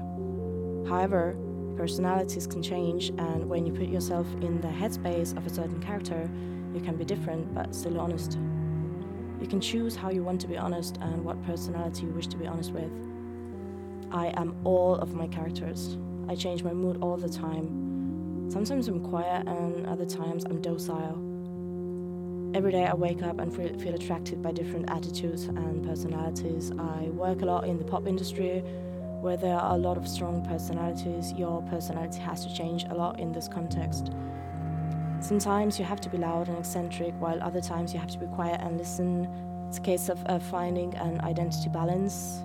However, 0.87 1.35
personalities 1.75 2.45
can 2.45 2.61
change, 2.61 3.09
and 3.17 3.49
when 3.49 3.65
you 3.65 3.73
put 3.73 3.87
yourself 3.87 4.27
in 4.41 4.61
the 4.61 4.67
headspace 4.67 5.35
of 5.37 5.47
a 5.47 5.49
certain 5.49 5.81
character, 5.81 6.29
you 6.75 6.81
can 6.81 6.97
be 6.97 7.05
different 7.05 7.53
but 7.55 7.73
still 7.73 7.99
honest. 7.99 8.37
You 9.41 9.47
can 9.47 9.61
choose 9.61 9.95
how 9.95 10.09
you 10.09 10.23
want 10.23 10.41
to 10.41 10.47
be 10.47 10.57
honest 10.57 10.97
and 11.01 11.23
what 11.23 11.41
personality 11.45 12.05
you 12.05 12.11
wish 12.11 12.27
to 12.27 12.37
be 12.37 12.47
honest 12.47 12.71
with. 12.71 12.91
I 14.11 14.27
am 14.37 14.55
all 14.63 14.95
of 14.95 15.13
my 15.13 15.27
characters. 15.27 15.97
I 16.27 16.35
change 16.35 16.63
my 16.63 16.73
mood 16.73 16.97
all 17.01 17.17
the 17.17 17.29
time. 17.29 18.49
Sometimes 18.49 18.87
I'm 18.87 19.01
quiet, 19.01 19.47
and 19.47 19.87
other 19.87 20.05
times 20.05 20.45
I'm 20.45 20.61
docile. 20.61 21.21
Every 22.55 22.71
day 22.71 22.85
I 22.85 22.93
wake 22.93 23.23
up 23.23 23.39
and 23.39 23.53
feel, 23.53 23.93
attracted 23.93 24.41
by 24.41 24.51
different 24.51 24.89
attitudes 24.89 25.45
and 25.45 25.85
personalities. 25.85 26.71
I 26.77 27.09
work 27.09 27.41
a 27.41 27.45
lot 27.45 27.65
in 27.65 27.77
the 27.77 27.83
pop 27.83 28.07
industry 28.07 28.59
where 29.21 29.35
there 29.35 29.55
are 29.55 29.75
a 29.75 29.77
lot 29.77 29.97
of 29.97 30.07
strong 30.07 30.45
personalities. 30.45 31.33
Your 31.33 31.61
personality 31.63 32.19
has 32.19 32.45
to 32.45 32.55
change 32.55 32.85
a 32.89 32.93
lot 32.93 33.19
in 33.19 33.33
this 33.33 33.47
context. 33.47 34.11
Sometimes 35.25 35.79
you 35.79 35.85
have 35.85 35.99
to 36.01 36.09
be 36.09 36.19
loud 36.19 36.49
and 36.49 36.59
eccentric, 36.59 37.11
while 37.19 37.41
other 37.41 37.59
times 37.59 37.91
you 37.91 37.99
have 37.99 38.11
to 38.11 38.19
be 38.19 38.27
quiet 38.27 38.61
and 38.61 38.77
listen. 38.77 39.27
It's 39.67 39.79
a 39.79 39.81
case 39.81 40.07
of 40.07 40.23
uh, 40.27 40.37
finding 40.37 40.93
an 40.93 41.19
identity 41.21 41.67
balance. 41.67 42.43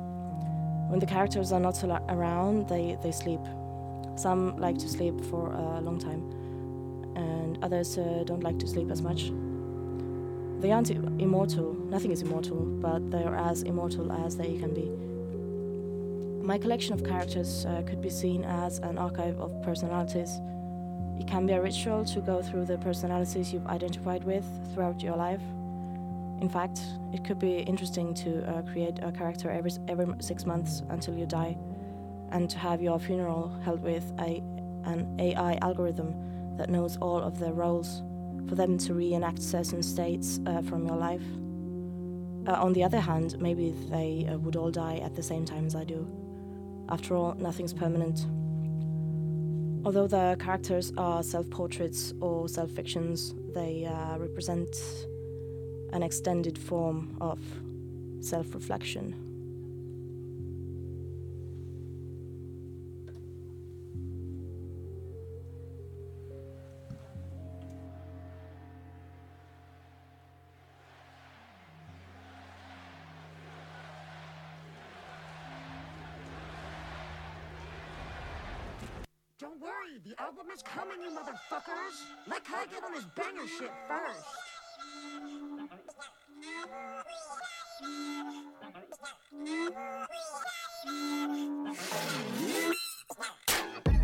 When 0.88 0.98
the 0.98 1.04
characters 1.04 1.52
are 1.52 1.60
not 1.60 1.84
around, 1.84 2.70
they, 2.70 2.96
they 3.02 3.12
sleep. 3.12 3.40
Some 4.16 4.56
like 4.56 4.78
to 4.78 4.88
sleep 4.88 5.22
for 5.26 5.52
a 5.52 5.82
long 5.82 5.98
time, 5.98 6.22
and 7.16 7.62
others 7.62 7.98
uh, 7.98 8.22
don't 8.24 8.42
like 8.42 8.58
to 8.60 8.66
sleep 8.66 8.90
as 8.90 9.02
much. 9.02 9.30
They 10.62 10.72
aren't 10.72 10.88
immortal, 10.88 11.74
nothing 11.74 12.12
is 12.12 12.22
immortal, 12.22 12.56
but 12.56 13.10
they're 13.10 13.36
as 13.36 13.60
immortal 13.60 14.10
as 14.10 14.38
they 14.38 14.56
can 14.56 14.72
be. 14.72 14.88
My 16.42 16.56
collection 16.56 16.94
of 16.94 17.04
characters 17.04 17.66
uh, 17.66 17.82
could 17.86 18.00
be 18.00 18.08
seen 18.08 18.42
as 18.42 18.78
an 18.78 18.96
archive 18.96 19.38
of 19.38 19.52
personalities. 19.62 20.40
It 21.20 21.26
can 21.26 21.44
be 21.44 21.52
a 21.52 21.60
ritual 21.60 22.02
to 22.06 22.20
go 22.20 22.40
through 22.40 22.64
the 22.64 22.78
personalities 22.78 23.52
you've 23.52 23.66
identified 23.66 24.24
with 24.24 24.46
throughout 24.72 25.02
your 25.02 25.16
life. 25.16 25.42
In 26.40 26.48
fact, 26.48 26.80
it 27.12 27.24
could 27.24 27.38
be 27.38 27.58
interesting 27.58 28.14
to 28.14 28.42
uh, 28.48 28.62
create 28.62 28.98
a 29.02 29.12
character 29.12 29.50
every, 29.50 29.70
every 29.86 30.06
six 30.20 30.46
months 30.46 30.82
until 30.88 31.14
you 31.14 31.26
die, 31.26 31.58
and 32.30 32.48
to 32.48 32.58
have 32.58 32.80
your 32.80 32.98
funeral 32.98 33.54
held 33.62 33.82
with 33.82 34.10
a, 34.18 34.42
an 34.84 35.14
AI 35.20 35.58
algorithm 35.60 36.56
that 36.56 36.70
knows 36.70 36.96
all 36.96 37.18
of 37.18 37.38
their 37.38 37.52
roles 37.52 38.02
for 38.48 38.54
them 38.54 38.78
to 38.78 38.94
reenact 38.94 39.42
certain 39.42 39.82
states 39.82 40.40
uh, 40.46 40.62
from 40.62 40.86
your 40.86 40.96
life. 40.96 41.22
Uh, 42.48 42.52
on 42.64 42.72
the 42.72 42.82
other 42.82 42.98
hand, 42.98 43.38
maybe 43.38 43.74
they 43.90 44.26
uh, 44.26 44.38
would 44.38 44.56
all 44.56 44.70
die 44.70 44.96
at 45.04 45.14
the 45.14 45.22
same 45.22 45.44
time 45.44 45.66
as 45.66 45.76
I 45.76 45.84
do. 45.84 46.08
After 46.88 47.14
all, 47.14 47.34
nothing's 47.34 47.74
permanent. 47.74 48.24
Although 49.82 50.08
the 50.08 50.36
characters 50.38 50.92
are 50.98 51.22
self 51.22 51.48
portraits 51.48 52.12
or 52.20 52.48
self 52.48 52.70
fictions, 52.70 53.34
they 53.54 53.86
uh, 53.86 54.18
represent 54.18 54.76
an 55.92 56.02
extended 56.02 56.58
form 56.58 57.16
of 57.20 57.38
self 58.20 58.54
reflection. 58.54 59.29
The 80.02 80.18
album 80.18 80.46
is 80.54 80.62
coming, 80.62 81.02
you 81.02 81.10
motherfuckers. 81.10 82.04
Let 82.26 82.42
Kai 82.42 82.64
get 82.66 82.82
on 82.82 82.94
his 82.94 83.04
banger 83.04 83.46
shit 83.46 83.70
first. 83.86 84.24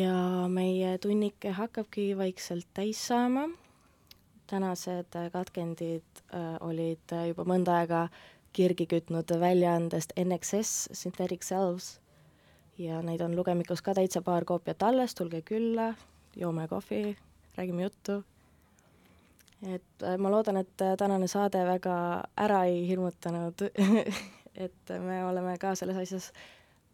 ja 0.00 0.48
meie 0.48 0.98
tunnike 0.98 1.50
hakkabki 1.50 2.16
vaikselt 2.16 2.66
täis 2.74 3.06
saama. 3.06 3.48
tänased 4.46 5.14
katkendid 5.32 6.22
äh, 6.34 6.56
olid 6.60 7.12
juba 7.28 7.44
mõnda 7.46 7.76
aega 7.78 8.08
kirgi 8.52 8.86
kütnud 8.90 9.30
väljaandest 9.40 10.12
NXS 10.18 10.88
Synthetic 10.92 11.46
Selves 11.46 12.00
ja 12.78 13.02
neid 13.02 13.20
on 13.20 13.36
lugemikus 13.36 13.82
ka 13.82 13.94
täitsa 13.94 14.22
paar 14.22 14.44
koopiat 14.44 14.82
alles, 14.82 15.14
tulge 15.14 15.42
külla, 15.42 15.94
joome 16.36 16.66
kohvi, 16.68 17.16
räägime 17.56 17.82
juttu. 17.82 18.24
et 19.62 20.02
äh, 20.02 20.18
ma 20.18 20.30
loodan, 20.30 20.56
et 20.56 20.82
äh, 20.82 20.96
tänane 20.96 21.28
saade 21.28 21.64
väga 21.66 22.24
ära 22.36 22.64
ei 22.64 22.88
hirmutanud 22.88 23.68
et 24.64 24.92
me 25.00 25.24
oleme 25.24 25.58
ka 25.58 25.74
selles 25.74 25.96
asjas 25.96 26.32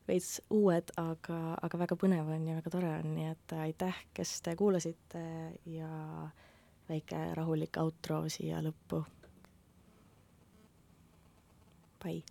veits 0.09 0.41
uued, 0.55 0.93
aga, 1.01 1.39
aga 1.67 1.81
väga 1.83 1.99
põnev 1.99 2.31
on 2.37 2.47
ja 2.49 2.57
väga 2.59 2.73
tore 2.77 2.93
on, 3.01 3.13
nii 3.17 3.29
et 3.33 3.55
aitäh, 3.67 4.03
kes 4.15 4.37
te 4.47 4.55
kuulasite 4.59 5.23
ja 5.73 5.91
väike 6.89 7.23
rahulik 7.39 7.81
outro 7.83 8.23
siia 8.31 8.63
lõppu. 8.65 9.03
Bye! 12.03 12.23